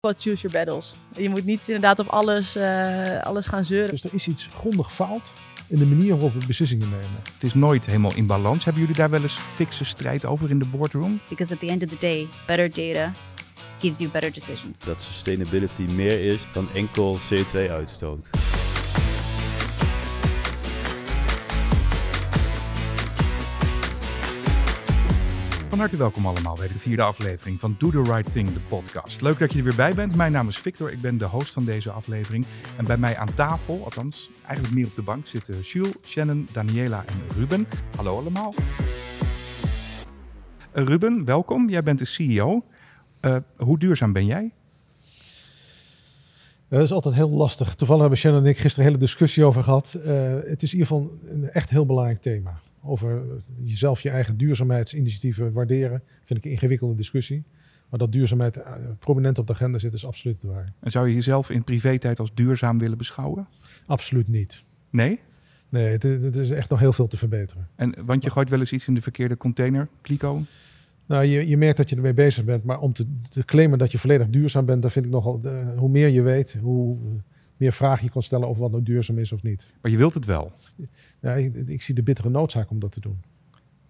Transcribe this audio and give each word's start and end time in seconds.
Wat 0.00 0.16
choose 0.18 0.48
your 0.48 0.56
battles. 0.56 0.94
Je 1.16 1.28
moet 1.28 1.44
niet 1.44 1.60
inderdaad 1.68 1.98
op 1.98 2.06
alles, 2.06 2.56
uh, 2.56 3.18
alles 3.20 3.46
gaan 3.46 3.64
zeuren. 3.64 3.90
Dus 3.90 4.04
er 4.04 4.14
is 4.14 4.28
iets 4.28 4.48
grondig 4.50 4.92
fout 4.94 5.22
in 5.66 5.78
de 5.78 5.86
manier 5.86 6.10
waarop 6.10 6.32
we 6.32 6.46
beslissingen 6.46 6.88
nemen. 6.88 7.20
Het 7.32 7.42
is 7.42 7.54
nooit 7.54 7.86
helemaal 7.86 8.14
in 8.14 8.26
balans. 8.26 8.64
Hebben 8.64 8.82
jullie 8.82 8.96
daar 8.96 9.10
wel 9.10 9.22
eens 9.22 9.38
fikse 9.54 9.84
strijd 9.84 10.24
over 10.24 10.50
in 10.50 10.58
de 10.58 10.64
boardroom? 10.64 11.20
Because 11.28 11.52
at 11.52 11.60
the 11.60 11.66
end 11.66 11.82
of 11.82 11.88
the 11.88 11.96
day, 11.98 12.28
better 12.46 12.68
data 12.68 13.12
gives 13.78 13.98
you 13.98 14.10
better 14.10 14.32
decisions. 14.32 14.80
Dat 14.80 15.02
sustainability 15.02 15.82
meer 15.82 16.24
is 16.24 16.40
dan 16.52 16.68
enkel 16.74 17.18
CO2-uitstoot. 17.18 18.49
Harte 25.80 25.96
welkom 25.96 26.26
allemaal 26.26 26.56
bij 26.56 26.68
de 26.68 26.78
vierde 26.78 27.02
aflevering 27.02 27.60
van 27.60 27.74
Do 27.78 27.90
the 27.90 28.02
Right 28.02 28.32
Thing, 28.32 28.52
de 28.52 28.60
podcast. 28.68 29.20
Leuk 29.20 29.38
dat 29.38 29.52
je 29.52 29.58
er 29.58 29.64
weer 29.64 29.74
bij 29.74 29.94
bent. 29.94 30.16
Mijn 30.16 30.32
naam 30.32 30.48
is 30.48 30.58
Victor, 30.58 30.92
ik 30.92 31.00
ben 31.00 31.18
de 31.18 31.24
host 31.24 31.52
van 31.52 31.64
deze 31.64 31.90
aflevering. 31.90 32.44
En 32.76 32.84
bij 32.84 32.96
mij 32.96 33.16
aan 33.16 33.34
tafel, 33.34 33.84
althans 33.84 34.30
eigenlijk 34.44 34.74
meer 34.74 34.86
op 34.86 34.94
de 34.94 35.02
bank, 35.02 35.26
zitten 35.26 35.60
Jules, 35.60 35.92
Shannon, 36.02 36.48
Daniela 36.52 37.04
en 37.06 37.36
Ruben. 37.36 37.66
Hallo 37.96 38.18
allemaal. 38.18 38.54
Uh, 40.74 40.84
Ruben, 40.84 41.24
welkom. 41.24 41.68
Jij 41.68 41.82
bent 41.82 41.98
de 41.98 42.04
CEO. 42.04 42.64
Uh, 43.24 43.36
hoe 43.56 43.78
duurzaam 43.78 44.12
ben 44.12 44.26
jij? 44.26 44.52
Dat 46.68 46.82
is 46.82 46.92
altijd 46.92 47.14
heel 47.14 47.30
lastig. 47.30 47.74
Toevallig 47.74 48.02
hebben 48.02 48.20
Shannon 48.20 48.42
en 48.42 48.48
ik 48.48 48.58
gisteren 48.58 48.86
een 48.86 48.92
hele 48.92 49.04
discussie 49.04 49.44
over 49.44 49.62
gehad. 49.62 49.92
Het 50.44 50.62
is 50.62 50.72
in 50.72 50.78
ieder 50.78 50.86
geval 50.86 51.18
een 51.24 51.50
echt 51.50 51.70
heel 51.70 51.86
belangrijk 51.86 52.20
thema 52.20 52.60
over 52.82 53.22
jezelf 53.62 54.00
je 54.00 54.10
eigen 54.10 54.36
duurzaamheidsinitiatieven 54.36 55.52
waarderen, 55.52 56.02
vind 56.24 56.38
ik 56.38 56.44
een 56.44 56.50
ingewikkelde 56.50 56.94
discussie. 56.94 57.44
Maar 57.88 57.98
dat 57.98 58.12
duurzaamheid 58.12 58.56
eh, 58.56 58.72
prominent 58.98 59.38
op 59.38 59.46
de 59.46 59.52
agenda 59.52 59.78
zit, 59.78 59.92
is 59.92 60.06
absoluut 60.06 60.42
waar. 60.42 60.72
En 60.80 60.90
zou 60.90 61.08
je 61.08 61.14
jezelf 61.14 61.50
in 61.50 61.64
privé-tijd 61.64 62.18
als 62.18 62.34
duurzaam 62.34 62.78
willen 62.78 62.98
beschouwen? 62.98 63.48
Absoluut 63.86 64.28
niet. 64.28 64.64
Nee? 64.90 65.20
Nee, 65.68 65.86
het, 65.86 66.36
is 66.36 66.50
echt 66.50 66.70
nog 66.70 66.80
heel 66.80 66.92
veel 66.92 67.06
te 67.06 67.16
verbeteren. 67.16 67.68
En, 67.76 67.94
want 68.04 68.24
je 68.24 68.30
gooit 68.30 68.48
wel 68.48 68.60
eens 68.60 68.72
iets 68.72 68.88
in 68.88 68.94
de 68.94 69.02
verkeerde 69.02 69.36
container, 69.36 69.88
Kliko? 70.00 70.42
Nou, 71.06 71.24
je, 71.24 71.48
je 71.48 71.56
merkt 71.56 71.76
dat 71.76 71.90
je 71.90 71.96
ermee 71.96 72.14
bezig 72.14 72.44
bent, 72.44 72.64
maar 72.64 72.80
om 72.80 72.92
te, 72.92 73.06
te 73.28 73.44
claimen 73.44 73.78
dat 73.78 73.92
je 73.92 73.98
volledig 73.98 74.28
duurzaam 74.28 74.64
bent, 74.64 74.82
dan 74.82 74.90
vind 74.90 75.04
ik 75.04 75.10
nogal, 75.10 75.40
de, 75.40 75.72
hoe 75.76 75.88
meer 75.88 76.08
je 76.08 76.22
weet, 76.22 76.56
hoe 76.60 76.98
meer 77.60 77.72
vragen 77.72 78.04
je 78.04 78.10
kan 78.10 78.22
stellen 78.22 78.48
over 78.48 78.62
wat 78.62 78.70
nou 78.70 78.82
duurzaam 78.82 79.18
is 79.18 79.32
of 79.32 79.42
niet. 79.42 79.72
Maar 79.80 79.90
je 79.90 79.96
wilt 79.96 80.14
het 80.14 80.24
wel? 80.24 80.52
Ja, 81.20 81.32
ik, 81.32 81.54
ik, 81.54 81.82
zie 81.82 81.94
de 81.94 82.02
bittere 82.02 82.28
noodzaak 82.28 82.70
om 82.70 82.78
dat 82.78 82.92
te 82.92 83.00
doen. 83.00 83.22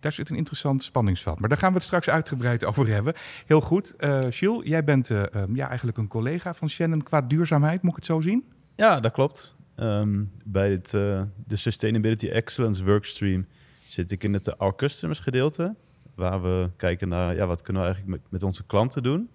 Daar 0.00 0.12
zit 0.12 0.30
een 0.30 0.36
interessant 0.36 0.82
spanningsveld. 0.82 1.40
Maar 1.40 1.48
daar 1.48 1.58
gaan 1.58 1.68
we 1.68 1.74
het 1.74 1.84
straks 1.84 2.08
uitgebreid 2.08 2.64
over 2.64 2.88
hebben. 2.88 3.14
Heel 3.46 3.60
goed. 3.60 3.94
Uh, 3.98 4.26
Gilles, 4.30 4.68
jij 4.68 4.84
bent 4.84 5.10
uh, 5.10 5.22
um, 5.34 5.56
ja, 5.56 5.68
eigenlijk 5.68 5.98
een 5.98 6.08
collega 6.08 6.54
van 6.54 6.70
Shannon 6.70 7.02
qua 7.02 7.22
duurzaamheid. 7.22 7.82
Moet 7.82 7.90
ik 7.90 7.96
het 7.96 8.04
zo 8.04 8.20
zien? 8.20 8.44
Ja, 8.76 9.00
dat 9.00 9.12
klopt. 9.12 9.56
Um, 9.76 10.32
bij 10.44 10.70
het, 10.70 10.92
uh, 10.92 11.22
de 11.46 11.56
Sustainability 11.56 12.28
Excellence 12.28 12.84
Workstream 12.84 13.46
zit 13.86 14.10
ik 14.10 14.24
in 14.24 14.32
het 14.32 14.58
Our 14.58 14.76
Customers 14.76 15.18
gedeelte. 15.18 15.74
Waar 16.14 16.42
we 16.42 16.70
kijken 16.76 17.08
naar 17.08 17.34
ja, 17.34 17.46
wat 17.46 17.62
kunnen 17.62 17.82
we 17.82 17.88
eigenlijk 17.88 18.22
met, 18.22 18.30
met 18.32 18.42
onze 18.42 18.66
klanten 18.66 19.02
doen 19.02 19.30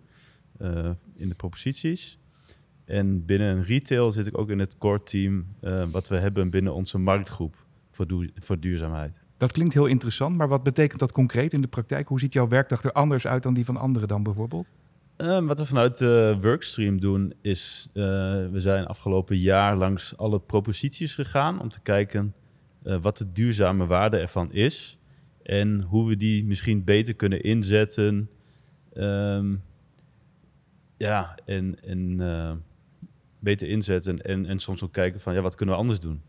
in 1.16 1.30
de 1.30 1.36
proposities. 1.36 2.20
En 2.86 3.26
binnen 3.26 3.64
retail 3.64 4.12
zit 4.12 4.28
ik 4.28 4.38
ook 4.38 4.50
in 4.50 4.60
het 4.60 4.78
core 4.78 5.04
team 5.04 5.46
uh, 5.62 5.84
wat 5.92 6.08
we 6.08 6.16
hebben 6.16 6.50
binnen 6.50 6.74
onze 6.74 6.98
marktgroep 6.98 7.56
voor, 7.92 8.06
voor 8.36 8.60
duurzaamheid. 8.60 9.22
Dat 9.38 9.52
klinkt 9.52 9.74
heel 9.74 9.86
interessant, 9.86 10.38
maar 10.38 10.48
wat 10.48 10.64
betekent 10.64 11.00
dat 11.00 11.12
concreet 11.12 11.54
in 11.54 11.62
de 11.62 11.68
praktijk? 11.68 12.08
Hoe 12.08 12.20
ziet 12.20 12.34
jouw 12.34 12.48
werkdag 12.48 12.84
er 12.84 12.92
anders 12.92 13.28
uit 13.28 13.44
dan 13.44 13.54
die 13.54 13.66
van 13.66 13.78
anderen 13.78 14.08
dan 14.08 14.24
bijvoorbeeld? 14.24 14.68
Uh, 15.18 15.46
wat 15.46 15.60
we 15.60 15.66
vanuit 15.66 15.98
de 15.98 16.38
workstream 16.42 17.00
doen 17.00 17.34
is, 17.42 17.90
uh, 17.94 18.04
we 18.52 18.60
zijn 18.60 18.86
afgelopen 18.86 19.38
jaar 19.38 19.76
langs 19.76 20.18
alle 20.18 20.40
proposities 20.40 21.16
gegaan 21.16 21.62
om 21.62 21.70
te 21.70 21.82
kijken 21.82 22.34
wat 23.02 23.18
de 23.18 23.32
duurzame 23.32 23.86
waarde 23.86 24.18
ervan 24.18 24.52
is 24.52 24.98
en 25.44 25.82
hoe 25.82 26.08
we 26.08 26.18
die 26.18 26.46
misschien 26.46 26.84
beter 26.84 27.14
kunnen 27.14 27.44
inzetten. 27.44 28.30
Um, 28.94 29.64
ja, 30.98 31.38
en, 31.46 31.84
en 31.84 32.20
beter 33.46 33.68
inzetten 33.68 34.22
en, 34.22 34.46
en 34.46 34.60
soms 34.60 34.84
ook 34.84 34.94
kijken 34.94 35.20
van 35.22 35.34
ja, 35.34 35.42
wat 35.42 35.56
kunnen 35.56 35.76
we 35.76 35.82
anders 35.82 36.00
doen? 36.00 36.22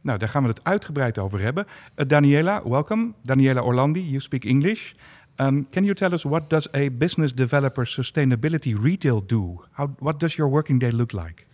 Nou, 0.00 0.18
daar 0.18 0.28
gaan 0.28 0.42
we 0.42 0.48
het 0.48 0.64
uitgebreid 0.64 1.18
over 1.18 1.40
hebben. 1.40 1.66
Uh, 1.96 2.08
Daniela, 2.08 2.68
welcome. 2.68 3.12
Daniela 3.22 3.62
Orlandi, 3.62 4.00
you 4.00 4.20
speak 4.20 4.44
English. 4.44 4.92
Um, 5.40 5.66
can 5.70 5.84
you 5.84 5.94
tell 5.94 6.12
us 6.12 6.22
what 6.22 6.50
does 6.50 6.72
a 6.74 6.88
business 6.90 7.34
developer 7.34 7.86
sustainability 7.86 8.74
retail 8.82 9.26
do? 9.26 9.64
How, 9.70 9.94
what 9.98 10.20
does 10.20 10.34
your 10.34 10.50
working 10.50 10.80
day 10.80 10.90
look 10.90 11.12
like? 11.12 11.46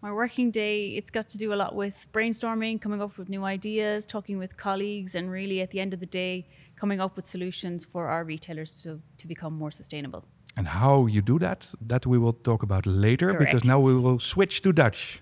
My 0.00 0.12
working 0.12 0.52
day, 0.52 0.96
it's 0.96 1.10
got 1.10 1.28
to 1.28 1.38
do 1.38 1.52
a 1.52 1.56
lot 1.56 1.74
with 1.74 2.06
brainstorming, 2.12 2.78
coming 2.78 3.00
up 3.00 3.16
with 3.16 3.28
new 3.28 3.44
ideas, 3.44 4.06
talking 4.06 4.38
with 4.38 4.56
colleagues, 4.56 5.14
and 5.14 5.30
really 5.30 5.62
at 5.62 5.70
the 5.70 5.80
end 5.80 5.94
of 5.94 6.00
the 6.00 6.06
day, 6.06 6.46
coming 6.76 7.00
up 7.00 7.16
with 7.16 7.24
solutions 7.24 7.84
for 7.84 8.08
our 8.08 8.22
retailers 8.24 8.82
to, 8.82 9.00
to 9.16 9.26
become 9.26 9.54
more 9.54 9.70
sustainable. 9.70 10.24
And 10.56 10.68
how 10.68 11.06
you 11.06 11.20
do 11.20 11.38
that, 11.40 11.74
that 11.80 12.06
we 12.06 12.16
will 12.16 12.32
talk 12.32 12.62
about 12.62 12.86
later, 12.86 13.32
Correct. 13.32 13.52
because 13.52 13.64
now 13.64 13.80
we 13.80 13.98
will 13.98 14.20
switch 14.20 14.62
to 14.62 14.72
Dutch. 14.72 15.20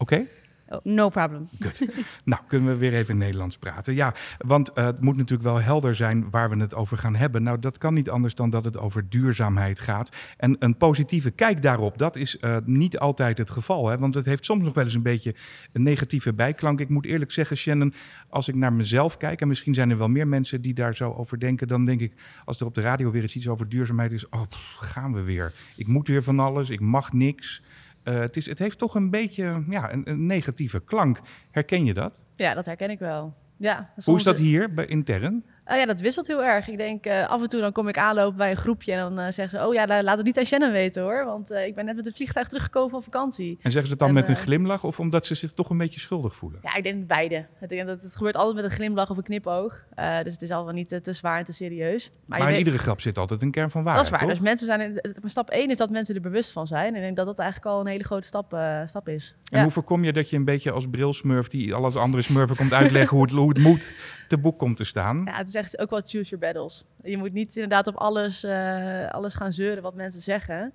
Okay? 0.00 0.26
Oh, 0.68 0.78
no 0.82 1.08
problem. 1.08 1.48
Good. 1.60 1.80
nou, 2.24 2.42
kunnen 2.48 2.68
we 2.68 2.76
weer 2.76 2.94
even 2.94 3.16
Nederlands 3.16 3.58
praten. 3.58 3.94
Ja, 3.94 4.14
want 4.38 4.70
uh, 4.74 4.84
het 4.84 5.00
moet 5.00 5.16
natuurlijk 5.16 5.48
wel 5.48 5.60
helder 5.60 5.96
zijn 5.96 6.30
waar 6.30 6.50
we 6.50 6.56
het 6.56 6.74
over 6.74 6.98
gaan 6.98 7.14
hebben. 7.14 7.42
Nou, 7.42 7.58
dat 7.58 7.78
kan 7.78 7.94
niet 7.94 8.10
anders 8.10 8.34
dan 8.34 8.50
dat 8.50 8.64
het 8.64 8.78
over 8.78 9.08
duurzaamheid 9.08 9.80
gaat. 9.80 10.10
En 10.36 10.56
een 10.58 10.76
positieve 10.76 11.30
kijk 11.30 11.62
daarop, 11.62 11.98
dat 11.98 12.16
is 12.16 12.36
uh, 12.40 12.56
niet 12.64 12.98
altijd 12.98 13.38
het 13.38 13.50
geval. 13.50 13.88
Hè? 13.88 13.98
Want 13.98 14.14
het 14.14 14.26
heeft 14.26 14.44
soms 14.44 14.64
nog 14.64 14.74
wel 14.74 14.84
eens 14.84 14.94
een 14.94 15.02
beetje 15.02 15.34
een 15.72 15.82
negatieve 15.82 16.34
bijklank. 16.34 16.80
Ik 16.80 16.88
moet 16.88 17.06
eerlijk 17.06 17.32
zeggen, 17.32 17.56
Shannon, 17.56 17.94
als 18.28 18.48
ik 18.48 18.54
naar 18.54 18.72
mezelf 18.72 19.16
kijk... 19.16 19.40
en 19.40 19.48
misschien 19.48 19.74
zijn 19.74 19.90
er 19.90 19.98
wel 19.98 20.08
meer 20.08 20.28
mensen 20.28 20.60
die 20.60 20.74
daar 20.74 20.96
zo 20.96 21.12
over 21.12 21.38
denken... 21.38 21.68
dan 21.68 21.84
denk 21.84 22.00
ik, 22.00 22.12
als 22.44 22.60
er 22.60 22.66
op 22.66 22.74
de 22.74 22.80
radio 22.80 23.10
weer 23.10 23.22
eens 23.22 23.36
iets 23.36 23.48
over 23.48 23.68
duurzaamheid 23.68 24.12
is... 24.12 24.28
oh, 24.28 24.42
gaan 24.76 25.12
we 25.12 25.22
weer. 25.22 25.52
Ik 25.76 25.86
moet 25.86 26.08
weer 26.08 26.22
van 26.22 26.40
alles, 26.40 26.70
ik 26.70 26.80
mag 26.80 27.12
niks... 27.12 27.62
Uh, 28.08 28.18
het, 28.18 28.36
is, 28.36 28.46
het 28.46 28.58
heeft 28.58 28.78
toch 28.78 28.94
een 28.94 29.10
beetje 29.10 29.64
ja, 29.68 29.92
een, 29.92 30.10
een, 30.10 30.26
negatieve 30.26 30.80
klank. 30.80 31.20
Herken 31.50 31.84
je 31.84 31.94
dat? 31.94 32.20
Ja, 32.36 32.54
dat 32.54 32.66
herken 32.66 32.90
ik 32.90 32.98
wel. 32.98 33.34
Ja, 33.56 33.92
Hoe 34.04 34.16
is 34.16 34.22
dat 34.22 34.38
hier 34.38 34.74
bij 34.74 34.86
intern? 34.86 35.44
Uh, 35.70 35.76
ja, 35.76 35.86
dat 35.86 36.00
wisselt 36.00 36.26
heel 36.26 36.44
erg. 36.44 36.68
Ik 36.68 36.76
denk 36.76 37.06
uh, 37.06 37.28
af 37.28 37.42
en 37.42 37.48
toe 37.48 37.60
dan 37.60 37.72
kom 37.72 37.88
ik 37.88 37.98
aanlopen 37.98 38.36
bij 38.36 38.50
een 38.50 38.56
groepje 38.56 38.92
en 38.92 38.98
dan 38.98 39.12
uh, 39.12 39.32
zeggen 39.32 39.48
ze: 39.48 39.66
Oh 39.66 39.74
ja, 39.74 40.02
laat 40.02 40.16
het 40.16 40.26
niet 40.26 40.38
aan 40.38 40.44
Shannon 40.44 40.72
weten 40.72 41.02
hoor. 41.02 41.24
Want 41.24 41.50
ik 41.50 41.74
ben 41.74 41.84
net 41.84 41.96
met 41.96 42.04
het 42.04 42.16
vliegtuig 42.16 42.48
teruggekomen 42.48 42.90
van 42.90 43.02
vakantie. 43.02 43.50
En 43.50 43.70
zeggen 43.70 43.84
ze 43.84 43.90
het 43.90 43.98
dan 43.98 44.08
en, 44.08 44.14
met 44.14 44.28
een 44.28 44.36
glimlach 44.36 44.84
of 44.84 45.00
omdat 45.00 45.26
ze 45.26 45.34
zich 45.34 45.52
toch 45.52 45.70
een 45.70 45.76
beetje 45.76 46.00
schuldig 46.00 46.34
voelen? 46.34 46.60
Ja, 46.62 46.74
ik 46.74 46.82
denk 46.82 47.06
beide. 47.06 47.46
Ik 47.60 47.68
denk 47.68 47.86
dat 47.86 48.02
het 48.02 48.16
gebeurt 48.16 48.36
altijd 48.36 48.54
met 48.54 48.64
een 48.64 48.70
glimlach 48.70 49.10
of 49.10 49.16
een 49.16 49.22
knipoog. 49.22 49.84
dus 50.22 50.32
het 50.32 50.42
is 50.42 50.50
allemaal 50.50 50.72
niet 50.72 50.88
te, 51.02 51.12
zwaar 51.12 51.38
en 51.38 51.44
te 51.44 51.52
serieus. 51.52 52.10
Maar, 52.10 52.38
maar 52.38 52.38
in 52.38 52.46
weet, 52.46 52.58
iedere 52.58 52.78
grap 52.78 53.00
zit 53.00 53.18
altijd 53.18 53.42
een 53.42 53.50
kern 53.50 53.70
van 53.70 53.82
waarheid. 53.82 54.10
Dat 54.10 54.14
is 54.14 54.26
waar. 54.26 54.28
Toch? 54.28 54.38
Dus 54.38 54.48
mensen 54.48 54.66
zijn. 54.66 55.00
stap 55.24 55.50
1 55.50 55.70
is 55.70 55.76
dat 55.76 55.90
mensen 55.90 56.14
er 56.14 56.20
bewust 56.20 56.52
van 56.52 56.66
zijn. 56.66 56.88
En 56.88 56.94
ik 56.94 57.02
denk 57.02 57.16
dat 57.16 57.26
dat 57.26 57.38
eigenlijk 57.38 57.74
al 57.74 57.80
een 57.80 57.86
hele 57.86 58.04
grote 58.04 58.26
stap, 58.26 58.58
stap 58.86 59.08
is. 59.08 59.34
En 59.50 59.56
ja. 59.56 59.62
hoe 59.62 59.72
voorkom 59.72 60.04
je 60.04 60.12
dat 60.12 60.30
je 60.30 60.36
een 60.36 60.44
beetje 60.44 60.70
als 60.70 60.88
brilsmurf 60.88 61.48
die 61.48 61.74
alles 61.74 61.96
andere 61.96 62.22
smurfen 62.22 62.56
komt 62.56 62.72
uitleggen 62.72 63.16
hoe, 63.16 63.26
het, 63.26 63.34
hoe 63.34 63.48
het 63.48 63.58
moet 63.58 63.94
te 64.28 64.38
boek 64.38 64.58
komt 64.58 64.76
te 64.76 64.84
staan? 64.84 65.22
Ja, 65.24 65.36
het 65.36 65.48
is 65.48 65.54
echt 65.54 65.78
ook 65.78 65.90
wel 65.90 66.02
choose 66.04 66.36
your 66.36 66.38
battles. 66.38 66.84
Je 67.02 67.16
moet 67.16 67.32
niet 67.32 67.54
inderdaad 67.54 67.86
op 67.86 67.94
alles, 67.94 68.44
uh, 68.44 69.08
alles 69.08 69.34
gaan 69.34 69.52
zeuren 69.52 69.82
wat 69.82 69.94
mensen 69.94 70.20
zeggen. 70.20 70.72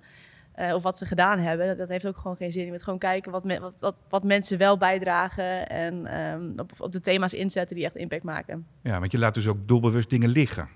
Uh, 0.58 0.74
of 0.74 0.82
wat 0.82 0.98
ze 0.98 1.06
gedaan 1.06 1.38
hebben. 1.38 1.66
Dat, 1.66 1.78
dat, 1.78 1.88
heeft 1.88 2.06
ook 2.06 2.16
gewoon 2.16 2.36
geen 2.36 2.52
zin. 2.52 2.64
Je 2.64 2.70
moet 2.70 2.82
gewoon 2.82 2.98
kijken 2.98 3.32
wat, 3.32 3.44
me, 3.44 3.60
wat, 3.60 3.74
wat, 3.78 3.94
wat 4.08 4.24
mensen 4.24 4.58
wel 4.58 4.76
bijdragen. 4.78 5.68
En 5.68 6.20
um, 6.20 6.52
op, 6.56 6.72
op, 6.78 6.92
de 6.92 7.00
thema's 7.00 7.32
inzetten 7.32 7.76
die 7.76 7.84
echt 7.84 7.96
impact 7.96 8.22
maken. 8.22 8.66
Ja, 8.82 8.98
want 8.98 9.12
je 9.12 9.18
laat 9.18 9.34
dus 9.34 9.48
ook 9.48 9.68
doelbewust 9.68 10.10
dingen 10.10 10.28
liggen. 10.28 10.68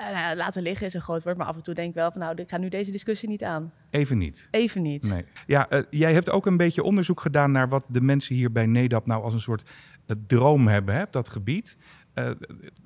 Uh, 0.00 0.10
nou, 0.10 0.36
laten 0.36 0.62
liggen 0.62 0.86
is 0.86 0.94
een 0.94 1.00
groot 1.00 1.22
woord, 1.22 1.36
maar 1.36 1.46
af 1.46 1.56
en 1.56 1.62
toe 1.62 1.74
denk 1.74 1.88
ik 1.88 1.94
wel 1.94 2.10
van 2.10 2.20
nou, 2.20 2.34
ik 2.36 2.50
ga 2.50 2.58
nu 2.58 2.68
deze 2.68 2.90
discussie 2.90 3.28
niet 3.28 3.44
aan. 3.44 3.72
Even 3.90 4.18
niet. 4.18 4.48
Even 4.50 4.82
niet. 4.82 5.02
Nee. 5.02 5.24
Ja, 5.46 5.72
uh, 5.72 5.82
jij 5.90 6.12
hebt 6.12 6.30
ook 6.30 6.46
een 6.46 6.56
beetje 6.56 6.82
onderzoek 6.82 7.20
gedaan 7.20 7.52
naar 7.52 7.68
wat 7.68 7.84
de 7.88 8.00
mensen 8.00 8.34
hier 8.34 8.52
bij 8.52 8.66
NEDAP 8.66 9.06
nou 9.06 9.22
als 9.22 9.32
een 9.32 9.40
soort 9.40 9.62
uh, 10.06 10.16
droom 10.26 10.68
hebben, 10.68 10.94
hè, 10.94 11.04
dat 11.10 11.28
gebied. 11.28 11.76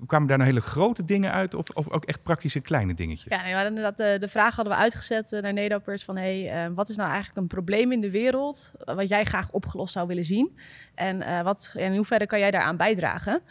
Kwamen 0.06 0.28
daar 0.28 0.38
nou 0.38 0.50
hele 0.50 0.60
grote 0.60 1.04
dingen 1.04 1.32
uit 1.32 1.54
of, 1.54 1.68
of, 1.68 1.90
ook 1.90 2.04
echt 2.04 2.22
praktische 2.22 2.60
kleine 2.60 2.94
dingetjes? 2.94 3.32
Ja, 3.36 3.42
nee, 3.42 3.54
we 3.54 3.64
inderdaad 3.64 3.96
de, 3.96 4.16
de 4.18 4.28
vraag 4.28 4.56
hadden 4.56 4.74
we 4.74 4.80
uitgezet 4.80 5.38
naar 5.42 5.52
Nedappers 5.52 6.04
van 6.04 6.16
hey, 6.16 6.70
wat 6.74 6.88
is 6.88 6.96
nou 6.96 7.08
eigenlijk 7.08 7.38
een 7.40 7.46
probleem 7.46 7.92
in 7.92 8.00
de 8.00 8.10
wereld 8.10 8.72
wat 8.84 9.08
jij 9.08 9.24
graag 9.24 9.50
opgelost 9.50 9.92
zou 9.92 10.06
willen 10.06 10.24
zien 10.24 10.58
en 10.94 11.44
wat, 11.44 11.74
in 11.76 11.94
hoeverre 11.96 12.26
kan 12.26 12.38
jij 12.38 12.50
daaraan 12.50 12.76
bijdragen? 12.76 13.42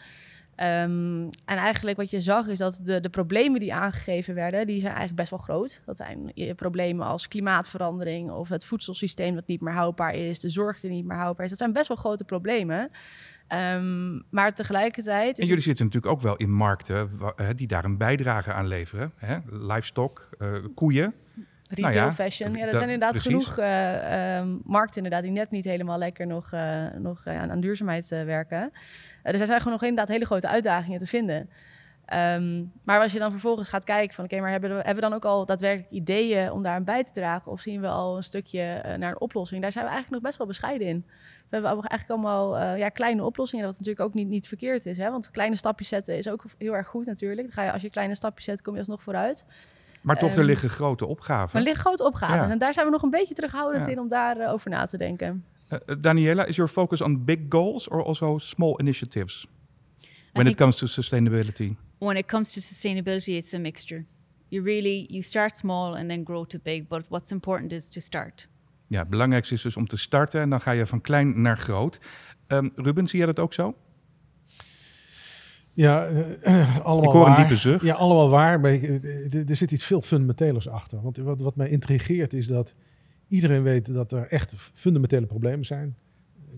Um, 0.60 1.30
en 1.44 1.56
eigenlijk 1.56 1.96
wat 1.96 2.10
je 2.10 2.20
zag 2.20 2.46
is 2.46 2.58
dat 2.58 2.80
de, 2.82 3.00
de 3.00 3.08
problemen 3.08 3.60
die 3.60 3.74
aangegeven 3.74 4.34
werden, 4.34 4.66
die 4.66 4.80
zijn 4.80 4.92
eigenlijk 4.92 5.16
best 5.16 5.30
wel 5.30 5.38
groot. 5.38 5.82
Dat 5.86 5.96
zijn 5.96 6.32
problemen 6.56 7.06
als 7.06 7.28
klimaatverandering 7.28 8.30
of 8.30 8.48
het 8.48 8.64
voedselsysteem 8.64 9.34
dat 9.34 9.46
niet 9.46 9.60
meer 9.60 9.72
houdbaar 9.72 10.14
is, 10.14 10.40
de 10.40 10.48
zorg 10.48 10.80
die 10.80 10.90
niet 10.90 11.04
meer 11.04 11.16
houdbaar 11.16 11.44
is. 11.44 11.50
Dat 11.50 11.58
zijn 11.58 11.72
best 11.72 11.88
wel 11.88 11.96
grote 11.96 12.24
problemen. 12.24 12.90
Um, 13.52 14.22
maar 14.30 14.54
tegelijkertijd. 14.54 15.38
En 15.38 15.46
jullie 15.46 15.62
zitten 15.62 15.84
natuurlijk 15.84 16.12
ook 16.12 16.20
wel 16.20 16.36
in 16.36 16.52
markten 16.52 17.10
die 17.56 17.66
daar 17.66 17.84
een 17.84 17.96
bijdrage 17.96 18.52
aan 18.52 18.66
leveren. 18.66 19.12
Hè? 19.16 19.38
Livestock, 19.50 20.28
uh, 20.38 20.54
koeien. 20.74 21.14
Retail, 21.68 21.94
Nou 21.94 22.06
ja, 22.06 22.12
fashion. 22.12 22.50
Ja, 22.52 22.56
dat 22.62 22.70
dat- 22.70 22.80
zijn 22.80 22.90
inderdaad 22.92 23.10
precies. 23.22 23.30
genoeg 23.44 23.58
eh, 23.58 24.36
ehm, 24.38 24.56
markten 24.64 24.96
inderdaad 24.96 25.22
die 25.22 25.32
net 25.32 25.50
niet 25.50 25.64
helemaal 25.64 25.98
lekker 25.98 26.26
nog, 26.26 26.52
eh, 26.52 26.84
nog 26.98 27.24
eh, 27.24 27.40
aan, 27.40 27.50
aan 27.50 27.60
duurzaamheid 27.60 28.08
werken. 28.08 28.70
Dus 29.22 29.40
er 29.40 29.46
zijn 29.46 29.58
gewoon 29.58 29.72
nog 29.72 29.82
inderdaad 29.82 30.08
hele 30.08 30.24
grote 30.24 30.48
uitdagingen 30.48 30.98
te 30.98 31.06
vinden. 31.06 31.50
Ehm, 32.04 32.64
maar 32.84 33.00
als 33.00 33.12
je 33.12 33.18
dan 33.18 33.30
vervolgens 33.30 33.68
gaat 33.68 33.84
kijken 33.84 34.14
van 34.14 34.24
oké, 34.24 34.40
maar 34.40 34.50
hebben 34.50 34.70
we, 34.70 34.76
hebben 34.76 34.94
we 34.94 35.00
dan 35.00 35.12
ook 35.12 35.24
al 35.24 35.46
daadwerkelijk 35.46 35.90
ideeën 35.92 36.50
om 36.52 36.62
daar 36.62 36.74
aan 36.74 36.84
bij 36.84 37.04
te 37.04 37.12
dragen? 37.12 37.52
Of 37.52 37.60
zien 37.60 37.80
we 37.80 37.88
al 37.88 38.16
een 38.16 38.22
stukje 38.22 38.82
naar 38.98 39.10
een 39.10 39.20
oplossing? 39.20 39.62
Daar 39.62 39.72
zijn 39.72 39.84
we 39.84 39.90
eigenlijk 39.90 40.22
nog 40.22 40.30
best 40.30 40.38
wel 40.38 40.46
bescheiden 40.46 40.86
in. 40.86 41.04
We 41.48 41.56
hebben 41.56 41.70
eigenlijk 41.72 42.10
allemaal 42.10 42.76
ja, 42.76 42.88
kleine 42.88 43.24
oplossingen, 43.24 43.64
wat 43.66 43.78
natuurlijk 43.78 44.04
ook 44.06 44.14
niet, 44.14 44.28
niet 44.28 44.48
verkeerd 44.48 44.86
is. 44.86 44.96
Hè? 44.98 45.10
Want 45.10 45.30
kleine 45.30 45.56
stapjes 45.56 45.88
zetten 45.88 46.16
is 46.16 46.28
ook 46.28 46.44
heel 46.58 46.76
erg 46.76 46.86
goed 46.86 47.06
natuurlijk. 47.06 47.42
Dan 47.42 47.52
ga 47.52 47.62
je, 47.62 47.72
als 47.72 47.82
je 47.82 47.90
kleine 47.90 48.14
stapjes 48.14 48.44
zet, 48.44 48.62
kom 48.62 48.72
je 48.72 48.78
alsnog 48.78 49.02
vooruit. 49.02 49.46
Maar 50.00 50.16
toch, 50.18 50.30
er 50.30 50.36
Ehm, 50.38 50.46
liggen 50.46 50.68
grote 50.70 51.06
opgaven. 51.06 51.50
Maar 51.52 51.62
er 51.62 51.68
liggen 51.68 51.84
grote 51.84 52.04
opgaven. 52.04 52.36
Ja. 52.46 52.50
En 52.50 52.58
daar 52.58 52.72
zijn 52.72 52.86
we 52.86 52.92
nog 52.92 53.02
een 53.02 53.10
beetje 53.10 53.34
terughoudend 53.34 53.84
Ja. 53.84 53.90
in 53.92 54.00
om 54.00 54.08
daarover 54.08 54.52
over 54.52 54.70
na 54.70 54.84
te 54.84 54.96
denken. 54.96 55.44
Uh, 55.68 55.78
uh, 55.86 55.96
Daniela, 56.00 56.44
is 56.44 56.56
your 56.56 56.70
focus 56.70 57.00
on 57.00 57.24
big 57.24 57.38
goals 57.48 57.88
or 57.88 58.04
also 58.04 58.38
small 58.38 58.74
initiatives 58.80 59.46
when 60.32 60.46
it 60.46 60.56
comes 60.56 60.76
to 60.76 60.86
sustainability? 60.86 61.74
when 61.98 62.16
it 62.16 62.26
comes 62.26 62.52
to 62.52 62.60
sustainability, 62.60 63.32
it's 63.32 63.54
a 63.54 63.58
mixture. 63.58 64.02
You 64.48 64.64
really 64.64 65.06
you 65.08 65.22
start 65.22 65.56
small 65.56 65.96
and 65.96 66.08
then 66.08 66.24
grow 66.24 66.44
to 66.46 66.58
big, 66.62 66.88
but 66.88 67.06
what's 67.08 67.30
important 67.30 67.72
is 67.72 67.88
to 67.88 68.00
start. 68.00 68.48
Ja, 68.86 68.98
het 68.98 69.08
belangrijkste 69.10 69.54
is 69.54 69.62
dus 69.62 69.76
om 69.76 69.86
te 69.86 69.96
starten 69.96 70.40
en 70.40 70.50
dan 70.50 70.60
ga 70.60 70.70
je 70.70 70.86
van 70.86 71.00
klein 71.00 71.42
naar 71.42 71.58
groot. 71.58 72.00
Um, 72.48 72.72
Ruben, 72.76 73.08
zie 73.08 73.18
jij 73.18 73.26
dat 73.26 73.38
ook 73.38 73.52
zo? 73.52 73.74
Ja, 75.80 76.06
eh, 76.06 76.76
allemaal 76.86 77.04
Ik 77.04 77.10
hoor 77.16 77.26
een 77.26 77.32
waar. 77.32 77.36
diepe 77.36 77.56
zucht. 77.56 77.84
Ja, 77.84 77.94
allemaal 77.94 78.28
waar. 78.28 78.60
Maar 78.60 78.72
ik- 78.72 78.82
eh, 79.02 79.48
er 79.48 79.56
zit 79.56 79.70
iets 79.72 79.84
veel 79.84 80.00
fundamentelers 80.02 80.68
achter. 80.68 81.00
Want 81.02 81.16
wat, 81.16 81.40
wat 81.40 81.56
mij 81.56 81.68
intrigeert 81.68 82.32
is 82.32 82.46
dat 82.46 82.74
iedereen 83.28 83.62
weet 83.62 83.94
dat 83.94 84.12
er 84.12 84.26
echt 84.30 84.54
fundamentele 84.56 85.26
problemen 85.26 85.64
zijn. 85.66 85.96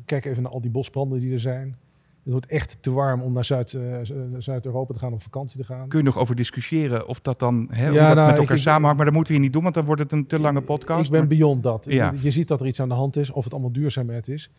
Kijk 0.04 0.24
even 0.24 0.42
naar 0.42 0.52
al 0.52 0.60
die 0.60 0.70
bosbranden 0.70 1.20
die 1.20 1.32
er 1.32 1.40
zijn. 1.40 1.76
Het 2.22 2.32
wordt 2.32 2.46
echt 2.46 2.76
te 2.80 2.90
warm 2.90 3.20
om 3.22 3.32
naar 3.32 3.44
Zuid, 3.44 3.70
Z- 4.02 4.12
Zuid-Europa 4.38 4.92
te 4.92 4.98
gaan, 4.98 5.12
op 5.12 5.22
vakantie 5.22 5.58
te 5.60 5.64
gaan. 5.66 5.88
Kun 5.88 5.98
je 5.98 6.04
nog 6.04 6.18
over 6.18 6.36
discussiëren 6.36 7.06
of 7.06 7.20
dat 7.20 7.38
dan 7.38 7.68
hè, 7.72 7.86
hoe 7.86 7.94
Ja, 7.94 8.06
dat 8.06 8.16
nou, 8.16 8.28
met 8.30 8.38
elkaar 8.38 8.56
ik- 8.56 8.62
samenhangt. 8.62 8.96
Maar 8.96 9.06
dat 9.06 9.14
moeten 9.14 9.32
we 9.32 9.38
hier 9.38 9.46
niet 9.48 9.54
doen, 9.54 9.62
want 9.62 9.74
dan 9.74 9.84
wordt 9.84 10.02
het 10.02 10.12
een 10.12 10.26
te 10.26 10.38
lange 10.38 10.60
podcast. 10.60 11.04
Ik 11.04 11.10
ben 11.10 11.18
Maar- 11.20 11.28
beyond 11.28 11.62
dat. 11.62 11.84
Ja. 11.88 12.12
Je 12.22 12.30
ziet 12.30 12.48
dat 12.48 12.60
er 12.60 12.66
iets 12.66 12.80
aan 12.80 12.88
de 12.88 12.94
hand 12.94 13.16
is, 13.16 13.30
of 13.30 13.44
het 13.44 13.52
allemaal 13.52 13.72
duurzaamheid 13.72 14.28
is. 14.28 14.50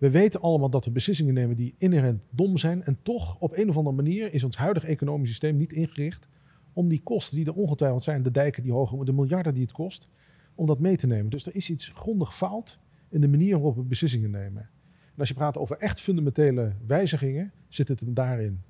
We 0.00 0.10
weten 0.10 0.40
allemaal 0.40 0.70
dat 0.70 0.84
we 0.84 0.90
beslissingen 0.90 1.34
nemen 1.34 1.56
die 1.56 1.74
inherent 1.78 2.22
dom 2.30 2.56
zijn. 2.56 2.84
En 2.84 2.98
toch, 3.02 3.36
op 3.38 3.56
een 3.56 3.68
of 3.68 3.76
andere 3.76 3.96
manier, 3.96 4.32
is 4.32 4.44
ons 4.44 4.56
huidige 4.56 4.86
economisch 4.86 5.28
systeem 5.28 5.56
niet 5.56 5.72
ingericht 5.72 6.28
om 6.72 6.88
die 6.88 7.00
kosten 7.02 7.36
die 7.36 7.46
er 7.46 7.54
ongetwijfeld 7.54 8.02
zijn, 8.02 8.22
de 8.22 8.30
dijken 8.30 8.62
die 8.62 8.72
hoger, 8.72 9.04
de 9.04 9.12
miljarden 9.12 9.54
die 9.54 9.62
het 9.62 9.72
kost, 9.72 10.08
om 10.54 10.66
dat 10.66 10.78
mee 10.78 10.96
te 10.96 11.06
nemen. 11.06 11.30
Dus 11.30 11.46
er 11.46 11.54
is 11.54 11.70
iets 11.70 11.88
grondig 11.88 12.36
fout 12.36 12.78
in 13.08 13.20
de 13.20 13.28
manier 13.28 13.54
waarop 13.54 13.76
we 13.76 13.82
beslissingen 13.82 14.30
nemen. 14.30 14.62
En 14.90 15.16
als 15.18 15.28
je 15.28 15.34
praat 15.34 15.58
over 15.58 15.76
echt 15.78 16.00
fundamentele 16.00 16.72
wijzigingen, 16.86 17.52
zit 17.68 17.88
het 17.88 18.00
hem 18.00 18.14
daarin. 18.14 18.62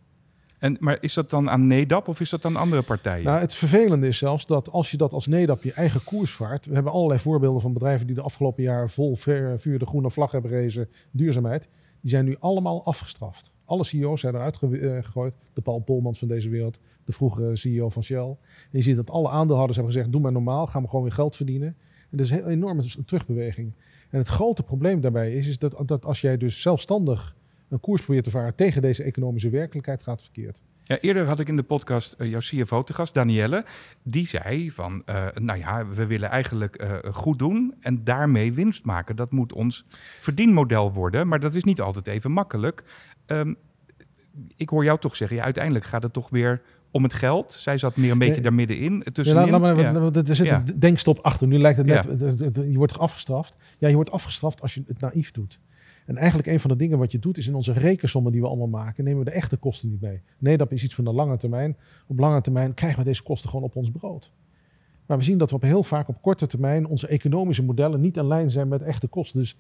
En, 0.60 0.76
maar 0.80 0.98
is 1.00 1.14
dat 1.14 1.30
dan 1.30 1.50
aan 1.50 1.66
NEDAP 1.66 2.08
of 2.08 2.20
is 2.20 2.30
dat 2.30 2.44
aan 2.44 2.56
andere 2.56 2.82
partijen? 2.82 3.24
Nou, 3.24 3.40
het 3.40 3.54
vervelende 3.54 4.06
is 4.06 4.18
zelfs 4.18 4.46
dat 4.46 4.70
als 4.70 4.90
je 4.90 4.96
dat 4.96 5.12
als 5.12 5.26
NEDAP 5.26 5.62
je 5.62 5.72
eigen 5.72 6.04
koers 6.04 6.32
vaart. 6.32 6.66
We 6.66 6.74
hebben 6.74 6.92
allerlei 6.92 7.20
voorbeelden 7.20 7.60
van 7.60 7.72
bedrijven 7.72 8.06
die 8.06 8.14
de 8.14 8.22
afgelopen 8.22 8.62
jaar 8.62 8.90
vol 8.90 9.16
vuur 9.56 9.78
de 9.78 9.86
groene 9.86 10.10
vlag 10.10 10.32
hebben 10.32 10.50
gerezen. 10.50 10.88
Duurzaamheid. 11.10 11.68
Die 12.00 12.10
zijn 12.10 12.24
nu 12.24 12.36
allemaal 12.40 12.84
afgestraft. 12.84 13.52
Alle 13.64 13.84
CEO's 13.84 14.20
zijn 14.20 14.34
eruit 14.34 14.58
eh, 14.62 14.96
gegooid. 15.02 15.34
De 15.54 15.60
Paul 15.60 15.78
Polmans 15.78 16.18
van 16.18 16.28
deze 16.28 16.48
wereld. 16.48 16.78
De 17.04 17.12
vroege 17.12 17.50
CEO 17.52 17.88
van 17.88 18.02
Shell. 18.02 18.18
En 18.18 18.36
je 18.70 18.82
ziet 18.82 18.96
dat 18.96 19.10
alle 19.10 19.28
aandeelhouders 19.28 19.76
hebben 19.76 19.94
gezegd: 19.94 20.12
doe 20.12 20.22
maar 20.22 20.32
normaal. 20.32 20.66
Gaan 20.66 20.82
we 20.82 20.88
gewoon 20.88 21.04
weer 21.04 21.14
geld 21.14 21.36
verdienen. 21.36 21.76
En 22.10 22.16
dat 22.16 22.26
is 22.26 22.30
een 22.30 22.48
enorme 22.48 22.84
terugbeweging. 23.06 23.72
En 24.10 24.18
het 24.18 24.28
grote 24.28 24.62
probleem 24.62 25.00
daarbij 25.00 25.32
is, 25.32 25.46
is 25.46 25.58
dat, 25.58 25.82
dat 25.86 26.04
als 26.04 26.20
jij 26.20 26.36
dus 26.36 26.62
zelfstandig 26.62 27.34
een 27.70 27.80
koers 27.80 28.02
probeert 28.02 28.24
te 28.24 28.30
varen 28.30 28.54
tegen 28.54 28.82
deze 28.82 29.02
economische 29.02 29.50
werkelijkheid, 29.50 30.02
gaat 30.02 30.22
verkeerd. 30.22 30.60
Ja, 30.84 30.98
eerder 30.98 31.26
had 31.26 31.38
ik 31.38 31.48
in 31.48 31.56
de 31.56 31.62
podcast 31.62 32.12
eh, 32.12 32.30
jouw 32.30 32.40
CFO 32.40 32.82
te 32.82 32.94
gast, 32.94 33.14
Danielle. 33.14 33.64
Die 34.02 34.26
zei 34.26 34.70
van, 34.70 35.02
eh, 35.06 35.26
nou 35.34 35.58
ja, 35.58 35.86
we 35.86 36.06
willen 36.06 36.30
eigenlijk 36.30 36.76
eh, 36.76 36.96
goed 37.12 37.38
doen 37.38 37.74
en 37.80 38.04
daarmee 38.04 38.52
winst 38.52 38.84
maken. 38.84 39.16
Dat 39.16 39.30
moet 39.30 39.52
ons 39.52 39.84
verdienmodel 40.20 40.92
worden, 40.92 41.28
maar 41.28 41.40
dat 41.40 41.54
is 41.54 41.64
niet 41.64 41.80
altijd 41.80 42.06
even 42.06 42.30
makkelijk. 42.32 42.82
Ehm, 43.26 43.54
ik 44.56 44.68
hoor 44.68 44.84
jou 44.84 44.98
toch 44.98 45.16
zeggen, 45.16 45.36
ja, 45.36 45.42
uiteindelijk 45.44 45.84
gaat 45.84 46.02
het 46.02 46.12
toch 46.12 46.28
weer 46.30 46.62
om 46.90 47.02
het 47.02 47.14
geld. 47.14 47.52
Zij 47.52 47.78
zat 47.78 47.96
meer 47.96 48.10
een 48.10 48.18
beetje 48.18 48.32
Nee. 48.34 48.42
daar 48.42 48.54
middenin, 48.54 49.02
Ja, 49.04 49.12
tussenin. 49.12 49.50
laat 49.50 49.60
maar, 49.60 49.76
Ja. 49.76 49.92
want- 49.92 50.14
want 50.14 50.28
er 50.28 50.34
zit 50.36 50.46
Ja. 50.46 50.62
een 50.66 50.78
denkstop 50.78 51.18
achter. 51.18 51.46
Nu 51.46 51.58
lijkt 51.58 51.78
het 51.78 51.86
net, 51.86 52.04
je 52.54 52.76
wordt 52.76 52.98
afgestraft. 52.98 53.54
Ja, 53.78 53.88
je 53.88 53.94
wordt 53.94 54.10
afgestraft 54.10 54.60
als 54.62 54.74
je 54.74 54.82
het 54.86 55.00
naïef 55.00 55.30
doet. 55.30 55.58
En 56.06 56.16
eigenlijk 56.16 56.48
een 56.48 56.60
van 56.60 56.70
de 56.70 56.76
dingen 56.76 56.98
wat 56.98 57.12
je 57.12 57.18
doet, 57.18 57.38
is 57.38 57.46
in 57.46 57.54
onze 57.54 57.72
rekensommen 57.72 58.32
die 58.32 58.40
we 58.40 58.46
allemaal 58.46 58.68
maken, 58.68 59.04
nemen 59.04 59.24
we 59.24 59.30
de 59.30 59.36
echte 59.36 59.56
kosten 59.56 59.88
niet 59.88 60.00
mee. 60.00 60.20
Nee, 60.38 60.56
dat 60.56 60.72
is 60.72 60.84
iets 60.84 60.94
van 60.94 61.04
de 61.04 61.12
lange 61.12 61.36
termijn. 61.36 61.76
Op 62.06 62.18
lange 62.18 62.40
termijn 62.40 62.74
krijgen 62.74 62.98
we 62.98 63.04
deze 63.04 63.22
kosten 63.22 63.50
gewoon 63.50 63.64
op 63.64 63.76
ons 63.76 63.90
brood. 63.90 64.32
Maar 65.06 65.18
we 65.18 65.24
zien 65.24 65.38
dat 65.38 65.50
we 65.50 65.56
op 65.56 65.62
heel 65.62 65.82
vaak 65.82 66.08
op 66.08 66.22
korte 66.22 66.46
termijn 66.46 66.86
onze 66.86 67.06
economische 67.06 67.62
modellen 67.62 68.00
niet 68.00 68.16
in 68.16 68.26
lijn 68.26 68.50
zijn 68.50 68.68
met 68.68 68.82
echte 68.82 69.06
kosten. 69.06 69.38
Dus 69.38 69.56